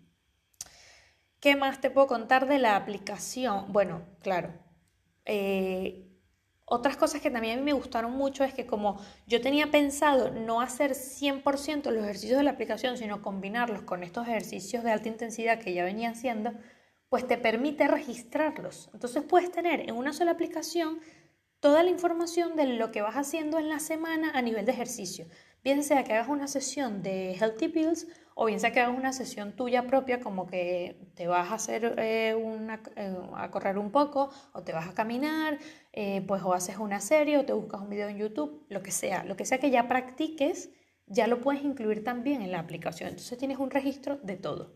¿Qué 1.39 1.55
más 1.55 1.79
te 1.79 1.89
puedo 1.89 2.05
contar 2.05 2.49
de 2.49 2.59
la 2.59 2.75
aplicación? 2.75 3.71
Bueno, 3.71 4.01
claro. 4.19 4.51
Eh, 5.23 6.05
otras 6.65 6.97
cosas 6.97 7.21
que 7.21 7.31
también 7.31 7.53
a 7.53 7.61
mí 7.61 7.63
me 7.63 7.71
gustaron 7.71 8.11
mucho 8.11 8.43
es 8.43 8.53
que 8.53 8.67
como 8.67 8.99
yo 9.25 9.39
tenía 9.39 9.71
pensado 9.71 10.31
no 10.31 10.59
hacer 10.59 10.91
100% 10.91 11.89
los 11.91 12.03
ejercicios 12.03 12.37
de 12.37 12.43
la 12.43 12.51
aplicación, 12.51 12.97
sino 12.97 13.21
combinarlos 13.21 13.83
con 13.83 14.03
estos 14.03 14.27
ejercicios 14.27 14.83
de 14.83 14.91
alta 14.91 15.07
intensidad 15.07 15.59
que 15.59 15.73
ya 15.73 15.85
venía 15.85 16.09
haciendo, 16.09 16.51
pues 17.07 17.25
te 17.25 17.37
permite 17.37 17.87
registrarlos. 17.87 18.89
Entonces 18.93 19.23
puedes 19.23 19.49
tener 19.49 19.79
en 19.79 19.95
una 19.95 20.11
sola 20.11 20.31
aplicación 20.31 20.99
toda 21.59 21.83
la 21.83 21.89
información 21.89 22.55
de 22.55 22.65
lo 22.67 22.91
que 22.91 23.01
vas 23.01 23.15
haciendo 23.15 23.59
en 23.59 23.69
la 23.69 23.79
semana 23.79 24.31
a 24.33 24.41
nivel 24.41 24.65
de 24.65 24.71
ejercicio. 24.71 25.27
Bien 25.63 25.83
sea 25.83 26.03
que 26.03 26.13
hagas 26.13 26.29
una 26.29 26.47
sesión 26.47 27.01
de 27.01 27.33
Healthy 27.33 27.67
Pills 27.69 28.07
o 28.35 28.45
bien 28.45 28.59
sea 28.59 28.71
que 28.71 28.79
hagas 28.79 28.97
una 28.97 29.11
sesión 29.13 29.55
tuya 29.55 29.87
propia 29.87 30.19
como 30.19 30.45
que 30.45 31.09
te 31.15 31.27
vas 31.27 31.51
a 31.51 31.55
hacer 31.55 31.95
eh, 31.97 32.35
eh, 32.95 33.17
a 33.35 33.51
correr 33.51 33.79
un 33.79 33.91
poco 33.91 34.29
o 34.53 34.61
te 34.61 34.73
vas 34.73 34.87
a 34.87 34.93
caminar, 34.93 35.57
eh, 35.91 36.23
pues 36.27 36.43
o 36.43 36.53
haces 36.53 36.77
una 36.77 36.99
serie 36.99 37.39
o 37.39 37.45
te 37.45 37.53
buscas 37.53 37.81
un 37.81 37.89
video 37.89 38.07
en 38.09 38.17
YouTube, 38.17 38.65
lo 38.69 38.83
que 38.83 38.91
sea, 38.91 39.23
lo 39.23 39.35
que 39.35 39.45
sea 39.45 39.57
que 39.57 39.71
ya 39.71 39.87
practiques, 39.87 40.69
ya 41.07 41.25
lo 41.25 41.41
puedes 41.41 41.63
incluir 41.63 42.03
también 42.03 42.43
en 42.43 42.51
la 42.51 42.59
aplicación. 42.59 43.09
Entonces 43.09 43.37
tienes 43.39 43.57
un 43.57 43.71
registro 43.71 44.17
de 44.17 44.35
todo. 44.35 44.75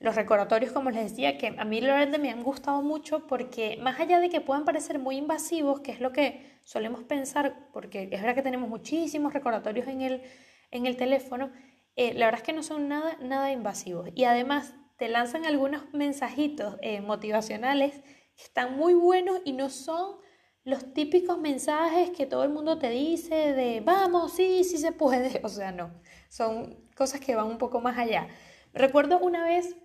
Los 0.00 0.14
recordatorios, 0.14 0.72
como 0.72 0.90
les 0.90 1.10
decía, 1.10 1.38
que 1.38 1.54
a 1.58 1.64
mí 1.64 1.80
realmente 1.80 2.18
me 2.18 2.30
han 2.30 2.44
gustado 2.44 2.82
mucho 2.82 3.26
porque 3.26 3.78
más 3.82 3.98
allá 3.98 4.20
de 4.20 4.30
que 4.30 4.40
puedan 4.40 4.64
parecer 4.64 4.98
muy 5.00 5.16
invasivos, 5.16 5.80
que 5.80 5.90
es 5.90 6.00
lo 6.00 6.12
que 6.12 6.60
solemos 6.62 7.02
pensar, 7.02 7.68
porque 7.72 8.04
es 8.04 8.20
verdad 8.20 8.34
que 8.36 8.42
tenemos 8.42 8.68
muchísimos 8.68 9.32
recordatorios 9.32 9.88
en 9.88 10.02
el, 10.02 10.22
en 10.70 10.86
el 10.86 10.96
teléfono, 10.96 11.50
eh, 11.96 12.14
la 12.14 12.26
verdad 12.26 12.42
es 12.42 12.46
que 12.46 12.52
no 12.52 12.62
son 12.62 12.86
nada, 12.86 13.16
nada 13.20 13.50
invasivos. 13.50 14.08
Y 14.14 14.22
además 14.22 14.72
te 14.98 15.08
lanzan 15.08 15.46
algunos 15.46 15.82
mensajitos 15.92 16.76
eh, 16.80 17.00
motivacionales 17.00 18.00
que 18.36 18.44
están 18.44 18.76
muy 18.76 18.94
buenos 18.94 19.40
y 19.44 19.52
no 19.52 19.68
son 19.68 20.16
los 20.62 20.92
típicos 20.92 21.38
mensajes 21.38 22.10
que 22.10 22.26
todo 22.26 22.44
el 22.44 22.50
mundo 22.50 22.78
te 22.78 22.90
dice 22.90 23.52
de 23.54 23.80
vamos, 23.80 24.32
sí, 24.32 24.62
sí 24.62 24.78
se 24.78 24.92
puede. 24.92 25.40
O 25.44 25.48
sea, 25.48 25.72
no, 25.72 25.90
son 26.28 26.88
cosas 26.94 27.20
que 27.20 27.34
van 27.34 27.46
un 27.46 27.58
poco 27.58 27.80
más 27.80 27.98
allá. 27.98 28.28
Recuerdo 28.72 29.18
una 29.18 29.44
vez 29.44 29.76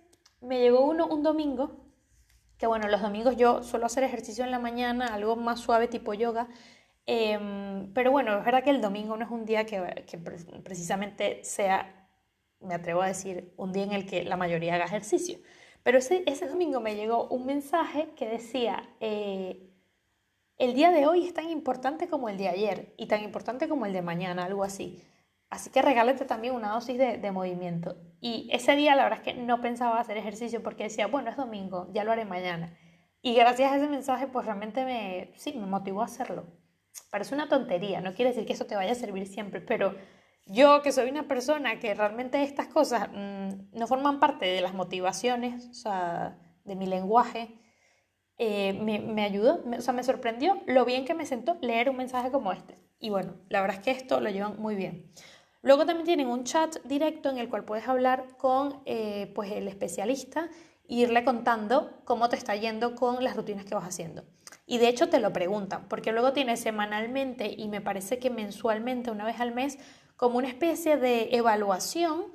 me 0.44 0.60
llegó 0.60 0.84
uno 0.84 1.06
un 1.06 1.22
domingo, 1.22 1.72
que 2.58 2.66
bueno, 2.66 2.88
los 2.88 3.02
domingos 3.02 3.36
yo 3.36 3.62
suelo 3.62 3.86
hacer 3.86 4.04
ejercicio 4.04 4.44
en 4.44 4.50
la 4.50 4.58
mañana, 4.58 5.08
algo 5.14 5.36
más 5.36 5.60
suave 5.60 5.88
tipo 5.88 6.14
yoga, 6.14 6.48
em, 7.06 7.92
pero 7.94 8.10
bueno, 8.10 8.38
es 8.38 8.44
verdad 8.44 8.62
que 8.64 8.70
el 8.70 8.80
domingo 8.80 9.16
no 9.16 9.24
es 9.24 9.30
un 9.30 9.44
día 9.44 9.66
que, 9.66 9.82
precisamente 10.64 11.44
sea, 11.44 12.08
me 12.60 12.74
atrevo 12.74 13.02
a 13.02 13.08
decir, 13.08 13.52
un 13.56 13.72
día 13.72 13.84
en 13.84 13.92
el 13.92 14.06
que 14.06 14.24
la 14.24 14.36
mayoría 14.36 14.74
haga 14.74 14.84
ejercicio. 14.86 15.38
Pero 15.82 15.98
ese, 15.98 16.24
ese 16.26 16.48
domingo 16.48 16.80
me 16.80 16.96
llegó 16.96 17.28
un 17.28 17.46
mensaje 17.46 18.08
que 18.16 18.26
decía, 18.28 18.88
eh, 19.00 19.70
el 20.58 20.74
día 20.74 20.90
de 20.92 21.06
hoy 21.06 21.26
es 21.26 21.34
tan 21.34 21.50
importante 21.50 22.08
como 22.08 22.28
el 22.28 22.38
de 22.38 22.48
ayer 22.48 22.94
y 22.96 23.06
tan 23.06 23.22
importante 23.22 23.68
como 23.68 23.86
el 23.86 23.92
de 23.92 24.02
mañana, 24.02 24.44
algo 24.44 24.64
así. 24.64 25.02
Así 25.50 25.70
que 25.70 25.82
regálate 25.82 26.24
también 26.24 26.54
una 26.54 26.70
dosis 26.70 26.98
de, 26.98 27.30
movimiento. 27.30 27.96
Y 28.26 28.48
ese 28.50 28.74
día 28.74 28.96
la 28.96 29.02
verdad 29.02 29.18
es 29.18 29.34
que 29.34 29.38
no 29.38 29.60
pensaba 29.60 30.00
hacer 30.00 30.16
ejercicio 30.16 30.62
porque 30.62 30.84
decía, 30.84 31.08
bueno, 31.08 31.28
es 31.28 31.36
domingo, 31.36 31.90
ya 31.92 32.04
lo 32.04 32.12
haré 32.12 32.24
mañana. 32.24 32.74
Y 33.20 33.34
gracias 33.34 33.70
a 33.70 33.76
ese 33.76 33.86
mensaje, 33.86 34.28
pues 34.28 34.46
realmente 34.46 34.82
me, 34.86 35.34
sí, 35.36 35.52
me 35.52 35.66
motivó 35.66 36.00
a 36.00 36.06
hacerlo. 36.06 36.46
Parece 37.10 37.34
una 37.34 37.50
tontería, 37.50 38.00
no 38.00 38.14
quiere 38.14 38.30
decir 38.30 38.46
que 38.46 38.54
eso 38.54 38.64
te 38.64 38.76
vaya 38.76 38.92
a 38.92 38.94
servir 38.94 39.26
siempre, 39.26 39.60
pero 39.60 39.94
yo 40.46 40.80
que 40.80 40.90
soy 40.90 41.10
una 41.10 41.28
persona 41.28 41.78
que 41.80 41.92
realmente 41.92 42.42
estas 42.42 42.68
cosas 42.68 43.10
mm, 43.12 43.76
no 43.78 43.86
forman 43.86 44.20
parte 44.20 44.46
de 44.46 44.62
las 44.62 44.72
motivaciones, 44.72 45.68
o 45.68 45.74
sea, 45.74 46.38
de 46.64 46.76
mi 46.76 46.86
lenguaje, 46.86 47.60
eh, 48.38 48.72
me, 48.72 49.00
me, 49.00 49.22
ayudó, 49.22 49.62
o 49.66 49.80
sea, 49.82 49.92
me 49.92 50.02
sorprendió 50.02 50.62
lo 50.66 50.86
bien 50.86 51.04
que 51.04 51.12
me 51.12 51.26
sentó 51.26 51.58
leer 51.60 51.90
un 51.90 51.98
mensaje 51.98 52.30
como 52.30 52.52
este. 52.52 52.78
Y 52.98 53.10
bueno, 53.10 53.34
la 53.50 53.60
verdad 53.60 53.76
es 53.76 53.82
que 53.82 53.90
esto 53.90 54.18
lo 54.20 54.30
llevan 54.30 54.58
muy 54.58 54.76
bien. 54.76 55.12
Luego 55.64 55.86
también 55.86 56.04
tienen 56.04 56.28
un 56.28 56.44
chat 56.44 56.76
directo 56.84 57.30
en 57.30 57.38
el 57.38 57.48
cual 57.48 57.64
puedes 57.64 57.88
hablar 57.88 58.36
con 58.36 58.82
eh, 58.84 59.32
pues 59.34 59.50
el 59.50 59.66
especialista 59.66 60.50
e 60.86 60.96
irle 60.96 61.24
contando 61.24 62.02
cómo 62.04 62.28
te 62.28 62.36
está 62.36 62.54
yendo 62.54 62.94
con 62.94 63.24
las 63.24 63.34
rutinas 63.34 63.64
que 63.64 63.74
vas 63.74 63.86
haciendo. 63.86 64.24
Y 64.66 64.76
de 64.76 64.88
hecho 64.88 65.08
te 65.08 65.20
lo 65.20 65.32
preguntan, 65.32 65.88
porque 65.88 66.12
luego 66.12 66.34
tienes 66.34 66.60
semanalmente 66.60 67.54
y 67.56 67.68
me 67.68 67.80
parece 67.80 68.18
que 68.18 68.28
mensualmente, 68.28 69.10
una 69.10 69.24
vez 69.24 69.40
al 69.40 69.54
mes, 69.54 69.78
como 70.16 70.36
una 70.36 70.48
especie 70.48 70.98
de 70.98 71.30
evaluación 71.34 72.26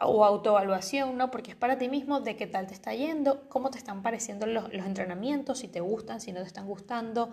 o 0.00 0.24
autoevaluación, 0.24 1.16
¿no? 1.16 1.32
Porque 1.32 1.50
es 1.50 1.56
para 1.56 1.78
ti 1.78 1.88
mismo 1.88 2.20
de 2.20 2.36
qué 2.36 2.46
tal 2.46 2.68
te 2.68 2.74
está 2.74 2.94
yendo, 2.94 3.48
cómo 3.48 3.70
te 3.70 3.78
están 3.78 4.02
pareciendo 4.02 4.46
los, 4.46 4.72
los 4.72 4.86
entrenamientos, 4.86 5.58
si 5.58 5.66
te 5.66 5.80
gustan, 5.80 6.20
si 6.20 6.30
no 6.30 6.42
te 6.42 6.46
están 6.46 6.68
gustando, 6.68 7.30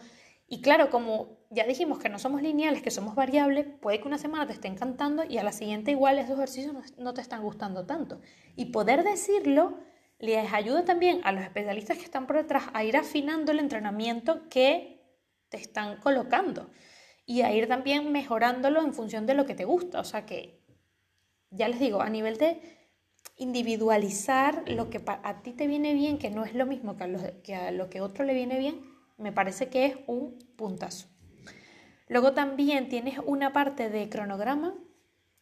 y 0.48 0.62
claro, 0.62 0.90
como 0.92 1.40
ya 1.50 1.66
dijimos 1.66 1.98
que 1.98 2.10
no 2.10 2.20
somos 2.20 2.42
lineales, 2.42 2.84
que 2.84 2.92
somos 2.92 3.16
variables, 3.16 3.66
puede 3.82 4.00
que 4.00 4.08
una 4.08 4.20
semana 4.20 4.46
te 4.46 4.54
esté 4.54 4.68
encantando 4.68 5.24
y 5.24 5.38
a 5.40 5.44
la 5.44 5.52
siguiente 5.52 5.92
igual 5.92 6.20
esos 6.20 6.38
ejercicios 6.38 6.76
no, 6.98 7.14
te 7.14 7.22
están 7.22 7.42
gustando 7.42 7.86
tanto. 7.86 8.22
Y 8.56 8.66
poder 8.66 9.04
decirlo 9.04 9.80
les 10.20 10.54
ayuda 10.54 10.86
también 10.86 11.20
a 11.24 11.32
los 11.32 11.44
especialistas 11.44 11.98
que 11.98 12.04
están 12.04 12.28
por 12.28 12.38
detrás 12.38 12.66
a 12.74 12.84
ir 12.84 12.96
afinando 12.96 13.52
el 13.52 13.60
entrenamiento 13.60 14.48
que 14.50 15.02
te 15.50 15.58
están 15.58 15.98
colocando 15.98 16.70
y 17.26 17.42
a 17.42 17.52
ir 17.52 17.68
también 17.68 18.12
mejorándolo 18.12 18.82
en 18.82 18.94
función 18.94 19.26
de 19.26 19.34
lo 19.34 19.46
que 19.46 19.56
te 19.56 19.66
gusta. 19.66 20.00
O 20.00 20.04
sea 20.04 20.26
que, 20.26 20.64
ya 21.50 21.68
les 21.68 21.80
digo, 21.80 22.02
a 22.02 22.10
nivel 22.10 22.38
de 22.38 22.62
individualizar 23.36 24.64
lo 24.70 24.90
que 24.90 25.02
a 25.06 25.42
ti 25.42 25.52
te 25.54 25.68
viene 25.68 25.94
bien, 25.94 26.18
que 26.18 26.30
no 26.30 26.46
es 26.46 26.54
lo 26.54 26.66
mismo 26.66 26.96
que 26.96 27.04
a, 27.04 27.42
que 27.42 27.56
a 27.56 27.72
lo 27.72 27.90
otro 28.02 28.24
le 28.24 28.34
viene 28.34 28.58
bien, 28.60 28.95
me 29.18 29.32
parece 29.32 29.70
que 29.70 29.86
es 29.86 29.98
un 30.08 30.38
puntazo. 30.56 31.08
Luego 32.08 32.34
también 32.34 32.90
tienes 32.90 33.20
una 33.26 33.54
parte 33.54 33.90
de 33.90 34.10
cronograma 34.10 34.76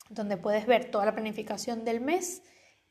donde 0.09 0.37
puedes 0.37 0.65
ver 0.65 0.91
toda 0.91 1.05
la 1.05 1.13
planificación 1.13 1.83
del 1.85 1.99
mes, 1.99 2.43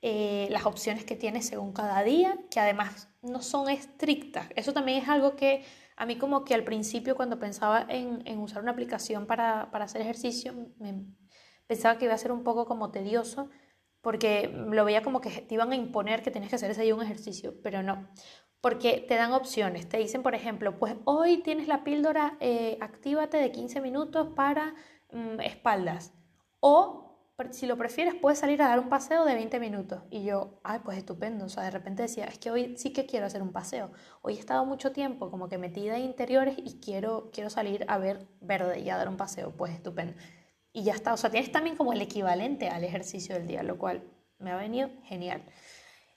eh, 0.02 0.48
las 0.50 0.66
opciones 0.66 1.04
que 1.04 1.16
tienes 1.16 1.46
según 1.46 1.72
cada 1.72 2.02
día, 2.02 2.36
que 2.50 2.60
además 2.60 3.08
no 3.22 3.40
son 3.42 3.70
estrictas. 3.70 4.48
Eso 4.56 4.72
también 4.72 5.02
es 5.02 5.08
algo 5.08 5.36
que 5.36 5.64
a 5.96 6.06
mí 6.06 6.16
como 6.16 6.44
que 6.44 6.54
al 6.54 6.64
principio 6.64 7.14
cuando 7.14 7.38
pensaba 7.38 7.86
en, 7.88 8.38
usar 8.38 8.62
una 8.62 8.72
aplicación 8.72 9.26
para, 9.26 9.62
hacer 9.72 10.00
ejercicio, 10.00 10.54
pensaba 11.66 11.98
que 11.98 12.06
iba 12.06 12.14
a 12.14 12.18
ser 12.18 12.32
un 12.32 12.42
poco 12.42 12.66
como 12.66 12.90
tedioso 12.90 13.48
porque 14.02 14.48
lo 14.48 14.84
veía 14.84 15.02
como 15.02 15.22
que 15.22 15.30
te 15.30 15.54
iban 15.54 15.72
a 15.72 15.76
imponer 15.76 16.22
que 16.22 16.30
tienes 16.30 16.50
que 16.50 16.56
hacer 16.56 16.70
ese 16.70 16.82
día 16.82 16.94
un 16.94 17.02
ejercicio, 17.02 17.54
pero 17.62 17.82
no 17.82 18.08
porque 18.62 19.04
te 19.06 19.16
dan 19.16 19.32
opciones. 19.32 19.88
Te 19.88 19.98
dicen, 19.98 20.22
por 20.22 20.34
ejemplo, 20.34 20.78
pues 20.78 20.94
hoy 21.04 21.38
tienes 21.38 21.66
la 21.66 21.84
píldora, 21.84 22.36
eh, 22.40 22.78
actívate 22.80 23.36
de 23.36 23.50
15 23.50 23.80
minutos 23.80 24.28
para 24.36 24.74
mm, 25.10 25.40
espaldas. 25.40 26.14
O 26.60 27.02
si 27.50 27.66
lo 27.66 27.76
prefieres, 27.76 28.14
puedes 28.14 28.38
salir 28.38 28.62
a 28.62 28.68
dar 28.68 28.78
un 28.78 28.88
paseo 28.88 29.24
de 29.24 29.34
20 29.34 29.58
minutos. 29.58 30.02
Y 30.10 30.22
yo, 30.22 30.60
ay, 30.62 30.78
pues 30.84 30.96
estupendo. 30.96 31.46
O 31.46 31.48
sea, 31.48 31.64
de 31.64 31.72
repente 31.72 32.02
decía, 32.02 32.24
es 32.26 32.38
que 32.38 32.52
hoy 32.52 32.76
sí 32.76 32.92
que 32.92 33.04
quiero 33.04 33.26
hacer 33.26 33.42
un 33.42 33.50
paseo. 33.50 33.90
Hoy 34.22 34.36
he 34.36 34.38
estado 34.38 34.64
mucho 34.64 34.92
tiempo 34.92 35.28
como 35.28 35.48
que 35.48 35.58
metida 35.58 35.96
en 35.96 36.04
interiores 36.04 36.54
y 36.56 36.78
quiero, 36.78 37.30
quiero 37.32 37.50
salir 37.50 37.84
a 37.88 37.98
ver 37.98 38.28
verde 38.40 38.78
y 38.78 38.90
a 38.90 38.96
dar 38.96 39.08
un 39.08 39.16
paseo. 39.16 39.50
Pues 39.56 39.72
estupendo. 39.72 40.14
Y 40.72 40.84
ya 40.84 40.92
está. 40.92 41.12
O 41.12 41.16
sea, 41.16 41.30
tienes 41.30 41.52
también 41.52 41.76
como 41.76 41.92
el 41.92 42.00
equivalente 42.00 42.68
al 42.68 42.84
ejercicio 42.84 43.34
del 43.34 43.46
día, 43.46 43.62
lo 43.62 43.78
cual 43.78 44.02
me 44.38 44.50
ha 44.50 44.56
venido 44.56 44.90
genial. 45.04 45.42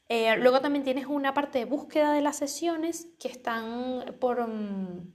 Eh, 0.07 0.35
luego 0.37 0.61
también 0.61 0.83
tienes 0.83 1.07
una 1.07 1.33
parte 1.33 1.59
de 1.59 1.65
búsqueda 1.65 2.13
de 2.13 2.21
las 2.21 2.37
sesiones 2.37 3.07
que 3.19 3.27
están 3.27 4.15
por, 4.19 4.47
mm, 4.47 5.13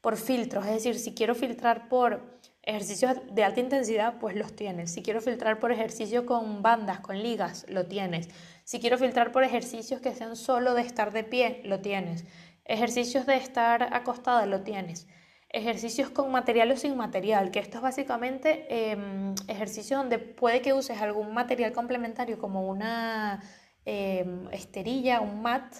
por 0.00 0.16
filtros, 0.16 0.64
es 0.64 0.72
decir, 0.72 0.98
si 0.98 1.14
quiero 1.14 1.34
filtrar 1.34 1.88
por 1.88 2.40
Ejercicios 2.62 3.16
de 3.32 3.42
alta 3.42 3.60
intensidad, 3.60 4.18
pues 4.18 4.36
los 4.36 4.54
tienes. 4.54 4.92
Si 4.92 5.02
quiero 5.02 5.22
filtrar 5.22 5.58
por 5.58 5.72
ejercicio 5.72 6.26
con 6.26 6.62
bandas, 6.62 7.00
con 7.00 7.22
ligas, 7.22 7.64
lo 7.68 7.86
tienes. 7.86 8.28
Si 8.64 8.80
quiero 8.80 8.98
filtrar 8.98 9.32
por 9.32 9.44
ejercicios 9.44 10.02
que 10.02 10.14
sean 10.14 10.36
solo 10.36 10.74
de 10.74 10.82
estar 10.82 11.10
de 11.10 11.24
pie, 11.24 11.62
lo 11.64 11.80
tienes. 11.80 12.26
Ejercicios 12.66 13.24
de 13.24 13.36
estar 13.36 13.94
acostada, 13.94 14.44
lo 14.44 14.60
tienes. 14.60 15.08
Ejercicios 15.52 16.10
con 16.10 16.30
material 16.30 16.70
o 16.70 16.76
sin 16.76 16.96
material, 16.96 17.50
que 17.50 17.58
esto 17.58 17.78
es 17.78 17.82
básicamente 17.82 18.66
eh, 18.68 19.34
ejercicio 19.48 19.96
donde 19.96 20.18
puede 20.18 20.62
que 20.62 20.72
uses 20.72 21.00
algún 21.02 21.34
material 21.34 21.72
complementario 21.72 22.38
como 22.38 22.68
una 22.68 23.42
em, 23.84 24.48
esterilla, 24.52 25.20
un 25.20 25.42
mat, 25.42 25.74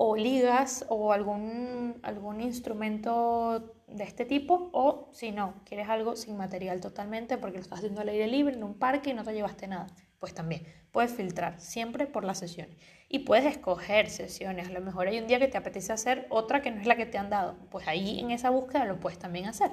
o 0.00 0.14
ligas 0.14 0.86
o 0.90 1.12
algún, 1.12 1.98
algún 2.04 2.40
instrumento 2.40 3.74
de 3.88 4.04
este 4.04 4.24
tipo 4.24 4.70
o 4.72 5.10
si 5.12 5.32
no, 5.32 5.54
quieres 5.64 5.88
algo 5.88 6.14
sin 6.14 6.36
material 6.36 6.80
totalmente 6.80 7.36
porque 7.36 7.56
lo 7.56 7.62
estás 7.62 7.80
haciendo 7.80 8.02
al 8.02 8.08
aire 8.10 8.28
libre 8.28 8.54
en 8.54 8.62
un 8.62 8.78
parque 8.78 9.10
y 9.10 9.14
no 9.14 9.24
te 9.24 9.34
llevaste 9.34 9.66
nada, 9.66 9.88
pues 10.20 10.34
también 10.34 10.62
puedes 10.92 11.12
filtrar 11.12 11.60
siempre 11.60 12.06
por 12.06 12.22
las 12.22 12.38
sesiones 12.38 12.76
y 13.08 13.20
puedes 13.20 13.46
escoger 13.46 14.10
sesiones, 14.10 14.68
a 14.68 14.72
lo 14.72 14.80
mejor 14.80 15.08
hay 15.08 15.18
un 15.18 15.26
día 15.26 15.38
que 15.38 15.48
te 15.48 15.56
apetece 15.56 15.92
hacer 15.92 16.26
otra 16.28 16.60
que 16.60 16.70
no 16.70 16.80
es 16.80 16.86
la 16.86 16.96
que 16.96 17.06
te 17.06 17.18
han 17.18 17.30
dado, 17.30 17.56
pues 17.70 17.88
ahí 17.88 18.20
en 18.20 18.30
esa 18.30 18.50
búsqueda 18.50 18.84
lo 18.84 19.00
puedes 19.00 19.18
también 19.18 19.46
hacer. 19.46 19.70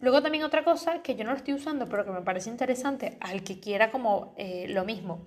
Luego 0.00 0.22
también 0.22 0.44
otra 0.44 0.64
cosa 0.64 1.02
que 1.02 1.14
yo 1.14 1.24
no 1.24 1.30
lo 1.30 1.36
estoy 1.36 1.54
usando 1.54 1.88
pero 1.88 2.04
que 2.04 2.10
me 2.10 2.22
parece 2.22 2.50
interesante 2.50 3.18
al 3.20 3.44
que 3.44 3.60
quiera 3.60 3.90
como 3.90 4.34
eh, 4.36 4.66
lo 4.68 4.84
mismo, 4.84 5.26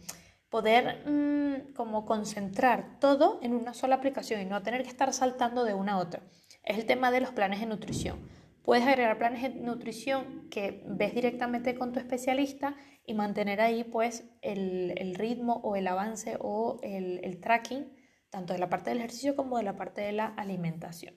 poder 0.49 1.07
mm, 1.07 1.73
como 1.73 2.05
concentrar 2.05 2.99
todo 2.99 3.39
en 3.41 3.53
una 3.55 3.73
sola 3.73 3.95
aplicación 3.95 4.41
y 4.41 4.45
no 4.45 4.61
tener 4.61 4.83
que 4.83 4.89
estar 4.89 5.13
saltando 5.13 5.63
de 5.63 5.73
una 5.73 5.93
a 5.93 5.97
otra. 5.97 6.21
Es 6.63 6.77
el 6.77 6.85
tema 6.85 7.11
de 7.11 7.21
los 7.21 7.31
planes 7.31 7.59
de 7.59 7.65
nutrición. 7.65 8.19
Puedes 8.63 8.87
agregar 8.87 9.17
planes 9.17 9.43
de 9.43 9.49
nutrición 9.49 10.47
que 10.49 10.83
ves 10.87 11.13
directamente 11.13 11.75
con 11.75 11.91
tu 11.91 11.99
especialista 11.99 12.77
y 13.05 13.13
mantener 13.13 13.59
ahí 13.59 13.83
pues 13.83 14.23
el, 14.41 15.15
ritmo 15.15 15.55
o 15.65 15.75
el 15.75 15.85
avance 15.85 16.37
o 16.39 16.79
el, 16.81 17.39
tracking 17.41 17.93
tanto 18.29 18.53
de 18.53 18.59
la 18.59 18.69
parte 18.69 18.89
del 18.89 18.99
ejercicio 18.99 19.35
como 19.35 19.57
de 19.57 19.63
la 19.63 19.75
parte 19.75 20.01
de 20.01 20.13
la 20.13 20.27
alimentación. 20.27 21.13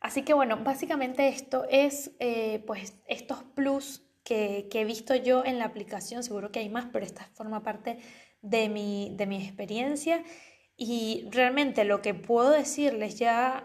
Así 0.00 0.22
que 0.22 0.32
bueno, 0.32 0.56
básicamente 0.64 1.28
esto 1.28 1.66
es 1.68 2.16
eh, 2.20 2.64
pues 2.66 2.94
estos 3.06 3.42
plus 3.42 4.02
que, 4.24 4.66
he 4.72 4.84
visto 4.84 5.14
yo 5.14 5.44
en 5.44 5.58
la 5.58 5.66
aplicación, 5.66 6.22
seguro 6.22 6.50
que 6.50 6.60
hay 6.60 6.70
más, 6.70 6.86
pero 6.90 7.04
esta 7.04 7.24
forma 7.34 7.62
parte 7.62 7.98
de 8.40 8.70
mi, 8.70 9.14
de 9.14 9.26
mi 9.26 9.44
experiencia 9.44 10.24
y 10.74 11.28
realmente 11.30 11.84
lo 11.84 12.00
que 12.00 12.14
puedo 12.14 12.50
decirles 12.50 13.18
ya 13.18 13.64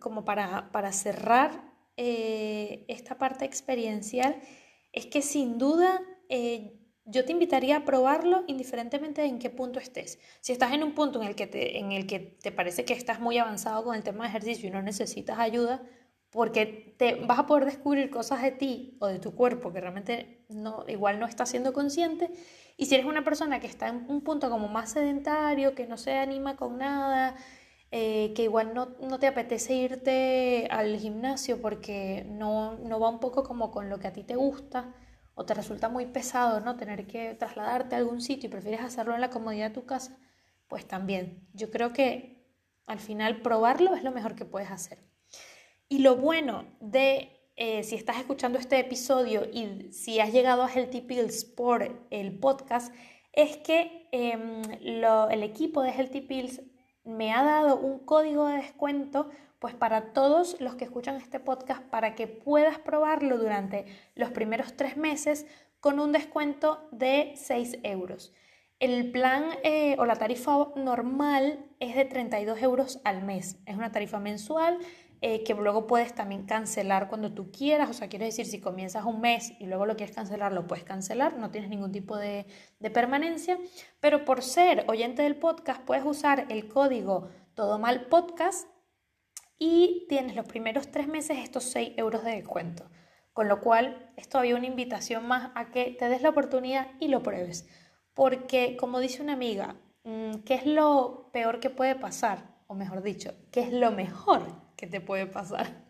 como 0.00 0.24
para, 0.24 0.72
para 0.72 0.90
cerrar 0.92 1.73
eh, 1.96 2.84
esta 2.88 3.18
parte 3.18 3.44
experiencial 3.44 4.40
es 4.92 5.06
que 5.06 5.22
sin 5.22 5.58
duda 5.58 6.00
eh, 6.28 6.80
yo 7.04 7.24
te 7.24 7.32
invitaría 7.32 7.76
a 7.76 7.84
probarlo 7.84 8.44
indiferentemente 8.46 9.20
de 9.20 9.28
en 9.28 9.38
qué 9.38 9.50
punto 9.50 9.78
estés. 9.78 10.18
Si 10.40 10.52
estás 10.52 10.72
en 10.72 10.82
un 10.82 10.94
punto 10.94 11.20
en 11.20 11.28
el 11.28 11.34
que 11.34 11.46
te, 11.46 11.78
en 11.78 11.92
el 11.92 12.06
que 12.06 12.18
te 12.18 12.52
parece 12.52 12.84
que 12.84 12.94
estás 12.94 13.20
muy 13.20 13.38
avanzado 13.38 13.84
con 13.84 13.94
el 13.94 14.02
tema 14.02 14.24
de 14.24 14.30
ejercicio 14.30 14.68
y 14.68 14.72
no 14.72 14.82
necesitas 14.82 15.38
ayuda, 15.38 15.82
porque 16.30 16.96
te 16.98 17.14
vas 17.14 17.38
a 17.38 17.46
poder 17.46 17.64
descubrir 17.64 18.10
cosas 18.10 18.42
de 18.42 18.50
ti 18.50 18.96
o 19.00 19.06
de 19.06 19.20
tu 19.20 19.36
cuerpo 19.36 19.72
que 19.72 19.80
realmente 19.80 20.44
no, 20.48 20.84
igual 20.88 21.20
no 21.20 21.26
estás 21.26 21.50
siendo 21.50 21.72
consciente. 21.72 22.30
Y 22.76 22.86
si 22.86 22.94
eres 22.96 23.06
una 23.06 23.22
persona 23.22 23.60
que 23.60 23.68
está 23.68 23.86
en 23.88 24.06
un 24.08 24.22
punto 24.22 24.50
como 24.50 24.66
más 24.66 24.90
sedentario, 24.90 25.76
que 25.76 25.86
no 25.86 25.96
se 25.96 26.14
anima 26.14 26.56
con 26.56 26.78
nada, 26.78 27.36
eh, 27.96 28.32
que 28.34 28.42
igual 28.42 28.74
no, 28.74 28.96
no, 29.00 29.20
te 29.20 29.28
apetece 29.28 29.72
irte 29.74 30.66
al 30.68 30.96
gimnasio 30.96 31.60
porque 31.62 32.26
no, 32.28 32.76
no 32.78 32.98
va 32.98 33.08
un 33.08 33.20
poco 33.20 33.44
como 33.44 33.70
con 33.70 33.88
lo 33.88 34.00
que 34.00 34.08
a 34.08 34.12
ti 34.12 34.24
te 34.24 34.34
gusta, 34.34 34.92
o 35.36 35.46
te 35.46 35.54
resulta 35.54 35.88
muy 35.88 36.06
pesado 36.06 36.58
no 36.58 36.76
tener 36.76 37.06
que 37.06 37.34
trasladarte 37.34 37.94
a 37.94 37.98
algún 37.98 38.20
sitio 38.20 38.48
y 38.48 38.50
prefieres 38.50 38.80
hacerlo 38.80 39.14
en 39.14 39.20
la 39.20 39.30
comodidad 39.30 39.68
de 39.68 39.74
tu 39.74 39.86
casa, 39.86 40.18
pues 40.66 40.88
también. 40.88 41.48
Yo 41.52 41.70
creo 41.70 41.92
que 41.92 42.44
al 42.86 42.98
final 42.98 43.42
probarlo 43.42 43.94
es 43.94 44.02
lo 44.02 44.10
mejor 44.10 44.34
que 44.34 44.44
puedes 44.44 44.72
hacer. 44.72 44.98
Y 45.88 46.00
lo 46.00 46.16
bueno 46.16 46.66
de 46.80 47.48
eh, 47.54 47.84
si 47.84 47.94
estás 47.94 48.16
escuchando 48.16 48.58
este 48.58 48.76
episodio 48.80 49.44
y 49.52 49.92
si 49.92 50.18
has 50.18 50.32
llegado 50.32 50.64
a 50.64 50.68
Healthy 50.68 51.02
Pills 51.02 51.44
por 51.44 52.08
el 52.10 52.40
podcast, 52.40 52.92
es 53.32 53.56
que 53.58 54.08
em, 54.10 54.62
el 54.80 55.42
equipo 55.44 55.80
de 55.82 55.90
Healthy 55.92 56.22
Pills 56.22 56.60
me 57.04 57.32
ha 57.32 57.42
dado 57.42 57.76
un 57.76 57.98
código 58.00 58.48
de 58.48 58.56
descuento 58.56 59.30
pues 59.58 59.74
para 59.74 60.12
todos 60.12 60.60
los 60.60 60.74
que 60.74 60.84
escuchan 60.84 61.16
este 61.16 61.40
podcast 61.40 61.82
para 61.82 62.14
que 62.14 62.26
puedas 62.26 62.78
probarlo 62.78 63.38
durante 63.38 63.86
los 64.14 64.30
primeros 64.30 64.76
tres 64.76 64.96
meses 64.96 65.46
con 65.80 66.00
un 66.00 66.12
descuento 66.12 66.88
de 66.92 67.32
6 67.36 67.78
euros. 67.82 68.32
El 68.80 69.10
plan 69.12 69.44
eh, 69.62 69.96
o 69.98 70.04
la 70.04 70.16
tarifa 70.16 70.68
normal 70.76 71.64
es 71.80 71.94
de 71.94 72.04
32 72.04 72.60
euros 72.62 73.00
al 73.04 73.22
mes. 73.22 73.58
Es 73.66 73.76
una 73.76 73.92
tarifa 73.92 74.18
mensual 74.18 74.78
eh, 75.26 75.42
que 75.42 75.54
luego 75.54 75.86
puedes 75.86 76.14
también 76.14 76.44
cancelar 76.44 77.08
cuando 77.08 77.32
tú 77.32 77.50
quieras, 77.50 77.88
o 77.88 77.94
sea, 77.94 78.10
quiere 78.10 78.26
decir, 78.26 78.44
si 78.44 78.60
comienzas 78.60 79.06
un 79.06 79.22
mes 79.22 79.54
y 79.58 79.64
luego 79.64 79.86
lo 79.86 79.96
quieres 79.96 80.14
cancelar, 80.14 80.52
lo 80.52 80.66
puedes 80.66 80.84
cancelar, 80.84 81.38
no 81.38 81.50
tienes 81.50 81.70
ningún 81.70 81.92
tipo 81.92 82.18
de, 82.18 82.44
permanencia, 82.92 83.58
pero 84.00 84.26
por 84.26 84.42
ser 84.42 84.84
oyente 84.86 85.22
del 85.22 85.36
podcast, 85.36 85.80
puedes 85.80 86.04
usar 86.04 86.44
el 86.50 86.68
código 86.68 87.30
Todo 87.54 87.78
Mal 87.78 88.04
Podcast 88.08 88.68
y 89.56 90.04
tienes 90.10 90.36
los 90.36 90.46
primeros 90.46 90.90
tres 90.90 91.08
meses 91.08 91.38
estos 91.38 91.64
6 91.70 91.94
euros 91.96 92.22
de 92.22 92.32
descuento. 92.32 92.90
Con 93.32 93.48
lo 93.48 93.62
cual, 93.62 94.12
es 94.18 94.28
todavía 94.28 94.56
una 94.56 94.66
invitación 94.66 95.26
más 95.26 95.52
a 95.54 95.70
que 95.70 95.96
te 95.98 96.06
des 96.10 96.20
la 96.20 96.28
oportunidad 96.28 96.88
y 97.00 97.08
lo 97.08 97.22
pruebes. 97.22 97.66
Porque, 98.12 98.76
como 98.76 99.00
dice 99.00 99.22
una 99.22 99.32
amiga, 99.32 99.76
mm, 100.02 100.40
¿qué 100.44 100.52
es 100.52 100.66
lo 100.66 101.30
peor 101.32 101.60
que 101.60 101.70
puede 101.70 101.94
pasar? 101.94 102.56
O 102.66 102.74
mejor 102.74 103.02
dicho, 103.02 103.32
¿qué 103.50 103.62
es 103.62 103.72
lo 103.72 103.90
mejor 103.90 104.63
¿qué 104.84 104.90
te 104.90 105.00
puede 105.00 105.26
pasar? 105.26 105.82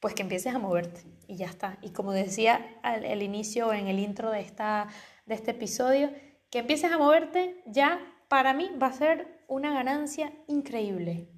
Pues 0.00 0.14
que 0.14 0.22
empieces 0.22 0.52
a 0.52 0.58
moverte 0.58 1.02
y 1.28 1.36
ya 1.36 1.46
está. 1.46 1.78
Y 1.80 1.90
como 1.90 2.10
decía 2.10 2.76
al, 2.82 3.22
inicio, 3.22 3.72
en 3.72 3.86
el 3.86 4.00
intro 4.00 4.32
de, 4.32 4.40
esta, 4.40 4.88
de 5.26 5.36
este 5.36 5.52
episodio, 5.52 6.10
que 6.50 6.58
empieces 6.58 6.90
a 6.90 6.98
moverte 6.98 7.62
ya 7.66 8.00
para 8.26 8.52
mí 8.52 8.68
va 8.82 8.88
a 8.88 8.92
ser 8.92 9.44
una 9.46 9.72
ganancia 9.72 10.32
increíble. 10.48 11.28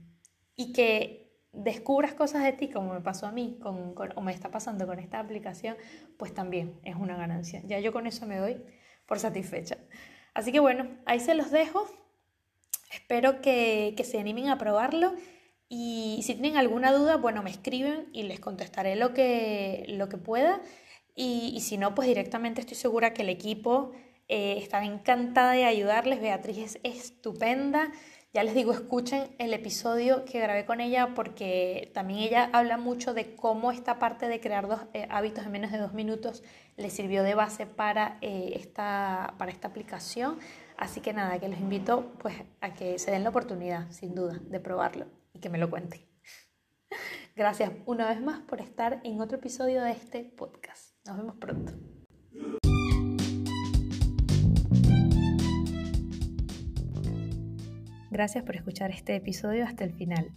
Y 0.56 0.72
que 0.72 1.42
descubras 1.52 2.14
cosas 2.14 2.42
de 2.42 2.52
ti, 2.52 2.70
como 2.70 2.94
me 2.94 3.02
pasó 3.02 3.26
a 3.26 3.32
mí, 3.32 3.58
con, 3.60 3.94
o 4.14 4.20
me 4.22 4.32
está 4.32 4.50
pasando 4.50 4.86
con 4.86 4.98
esta 4.98 5.20
aplicación, 5.20 5.76
pues 6.16 6.32
también 6.32 6.80
es 6.84 6.96
una 6.96 7.18
ganancia. 7.18 7.60
Ya 7.66 7.80
yo 7.80 7.92
con 7.92 8.06
eso 8.06 8.24
me 8.24 8.38
doy 8.38 8.62
por 9.04 9.18
satisfecha. 9.18 9.76
Así 10.32 10.52
que 10.52 10.60
bueno, 10.60 10.88
ahí 11.04 11.20
se 11.20 11.34
los 11.34 11.50
dejo. 11.50 11.86
Espero 12.90 13.42
que, 13.42 13.92
que 13.94 14.04
se 14.04 14.18
animen 14.18 14.48
a 14.48 14.56
probarlo 14.56 15.12
y 15.68 16.20
si 16.22 16.34
tienen 16.34 16.56
alguna 16.56 16.92
duda, 16.92 17.16
bueno, 17.16 17.42
me 17.42 17.50
escriben 17.50 18.08
y 18.12 18.24
les 18.24 18.40
contestaré 18.40 18.96
lo 18.96 19.14
que, 19.14 19.84
lo 19.88 20.08
que 20.08 20.18
pueda. 20.18 20.60
Y, 21.16 21.60
si 21.60 21.78
no, 21.78 21.94
pues 21.94 22.08
directamente 22.08 22.60
estoy 22.60 22.76
segura 22.76 23.14
que 23.14 23.22
el 23.22 23.28
equipo 23.28 23.92
eh, 24.28 24.68
encantada 24.82 25.52
de 25.52 25.64
ayudarles. 25.64 26.20
Beatriz 26.20 26.58
es 26.58 26.80
estupenda. 26.82 27.92
Ya 28.32 28.42
les 28.42 28.54
digo, 28.54 28.72
escuchen 28.72 29.28
el 29.38 29.54
episodio 29.54 30.24
que 30.24 30.40
grabé 30.40 30.66
con 30.66 30.80
ella 30.80 31.14
porque 31.14 31.92
también 31.94 32.18
ella 32.20 32.50
habla 32.52 32.78
mucho 32.78 33.14
de 33.14 33.36
cómo 33.36 33.70
esta 33.70 34.00
parte 34.00 34.26
de 34.26 34.40
crear 34.40 34.66
dos 34.66 34.80
eh, 34.92 35.06
hábitos 35.08 35.46
en 35.46 35.52
menos 35.52 35.70
de 35.70 35.78
dos 35.78 35.92
minutos 35.92 36.42
le 36.76 36.90
sirvió 36.90 37.22
de 37.22 37.36
base 37.36 37.66
para, 37.66 38.18
eh, 38.22 38.54
esta, 38.56 39.34
para 39.38 39.52
esta 39.52 39.68
aplicación. 39.68 40.38
Así 40.76 41.00
que 41.00 41.12
nada, 41.12 41.38
que 41.38 41.48
los 41.48 41.60
invito 41.60 42.12
pues, 42.18 42.34
a 42.60 42.74
que 42.74 42.98
se 42.98 43.12
den 43.12 43.22
la 43.22 43.30
oportunidad, 43.30 43.88
sin 43.92 44.16
duda, 44.16 44.40
de 44.42 44.58
probarlo 44.58 45.23
y 45.34 45.40
que 45.40 45.50
me 45.50 45.58
lo 45.58 45.68
cuente. 45.68 46.08
Gracias 47.36 47.72
una 47.84 48.08
vez 48.08 48.20
más 48.22 48.40
por 48.42 48.60
estar 48.60 49.00
en 49.04 49.20
otro 49.20 49.38
episodio 49.38 49.82
de 49.82 49.90
este 49.90 50.24
podcast. 50.24 50.94
Nos 51.04 51.16
vemos 51.16 51.36
pronto. 51.36 51.72
Gracias 58.10 58.44
por 58.44 58.54
escuchar 58.54 58.92
este 58.92 59.16
episodio 59.16 59.64
hasta 59.64 59.82
el 59.82 59.92
final. 59.92 60.30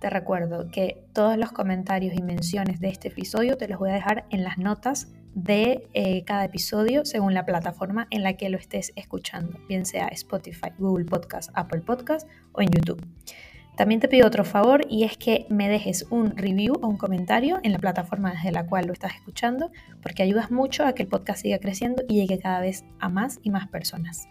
Te 0.00 0.10
recuerdo 0.10 0.68
que 0.72 1.04
todos 1.12 1.36
los 1.36 1.52
comentarios 1.52 2.14
y 2.18 2.22
menciones 2.22 2.80
de 2.80 2.88
este 2.88 3.08
episodio 3.08 3.56
te 3.56 3.68
los 3.68 3.78
voy 3.78 3.90
a 3.90 3.94
dejar 3.94 4.26
en 4.30 4.42
las 4.42 4.58
notas 4.58 5.12
de 5.34 5.88
eh, 5.92 6.24
cada 6.24 6.44
episodio 6.46 7.04
según 7.04 7.34
la 7.34 7.46
plataforma 7.46 8.08
en 8.10 8.24
la 8.24 8.32
que 8.32 8.48
lo 8.48 8.58
estés 8.58 8.92
escuchando, 8.96 9.60
bien 9.68 9.86
sea 9.86 10.08
Spotify, 10.08 10.70
Google 10.78 11.04
Podcast, 11.04 11.50
Apple 11.54 11.82
Podcast 11.82 12.28
o 12.52 12.62
en 12.62 12.70
YouTube. 12.70 13.00
También 13.76 14.00
te 14.00 14.08
pido 14.08 14.26
otro 14.26 14.44
favor 14.44 14.84
y 14.88 15.04
es 15.04 15.16
que 15.16 15.46
me 15.48 15.68
dejes 15.68 16.06
un 16.10 16.36
review 16.36 16.74
o 16.82 16.88
un 16.88 16.96
comentario 16.96 17.60
en 17.62 17.72
la 17.72 17.78
plataforma 17.78 18.32
desde 18.32 18.52
la 18.52 18.66
cual 18.66 18.86
lo 18.86 18.92
estás 18.92 19.14
escuchando, 19.14 19.70
porque 20.02 20.22
ayudas 20.22 20.50
mucho 20.50 20.84
a 20.84 20.94
que 20.94 21.02
el 21.02 21.08
podcast 21.08 21.42
siga 21.42 21.58
creciendo 21.58 22.02
y 22.08 22.14
llegue 22.14 22.38
cada 22.38 22.60
vez 22.60 22.84
a 22.98 23.08
más 23.08 23.38
y 23.42 23.50
más 23.50 23.68
personas. 23.68 24.28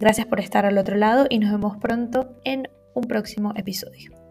Gracias 0.00 0.26
por 0.26 0.40
estar 0.40 0.66
al 0.66 0.78
otro 0.78 0.96
lado 0.96 1.26
y 1.30 1.38
nos 1.38 1.52
vemos 1.52 1.76
pronto 1.78 2.36
en 2.44 2.68
un 2.94 3.04
próximo 3.04 3.52
episodio. 3.56 4.25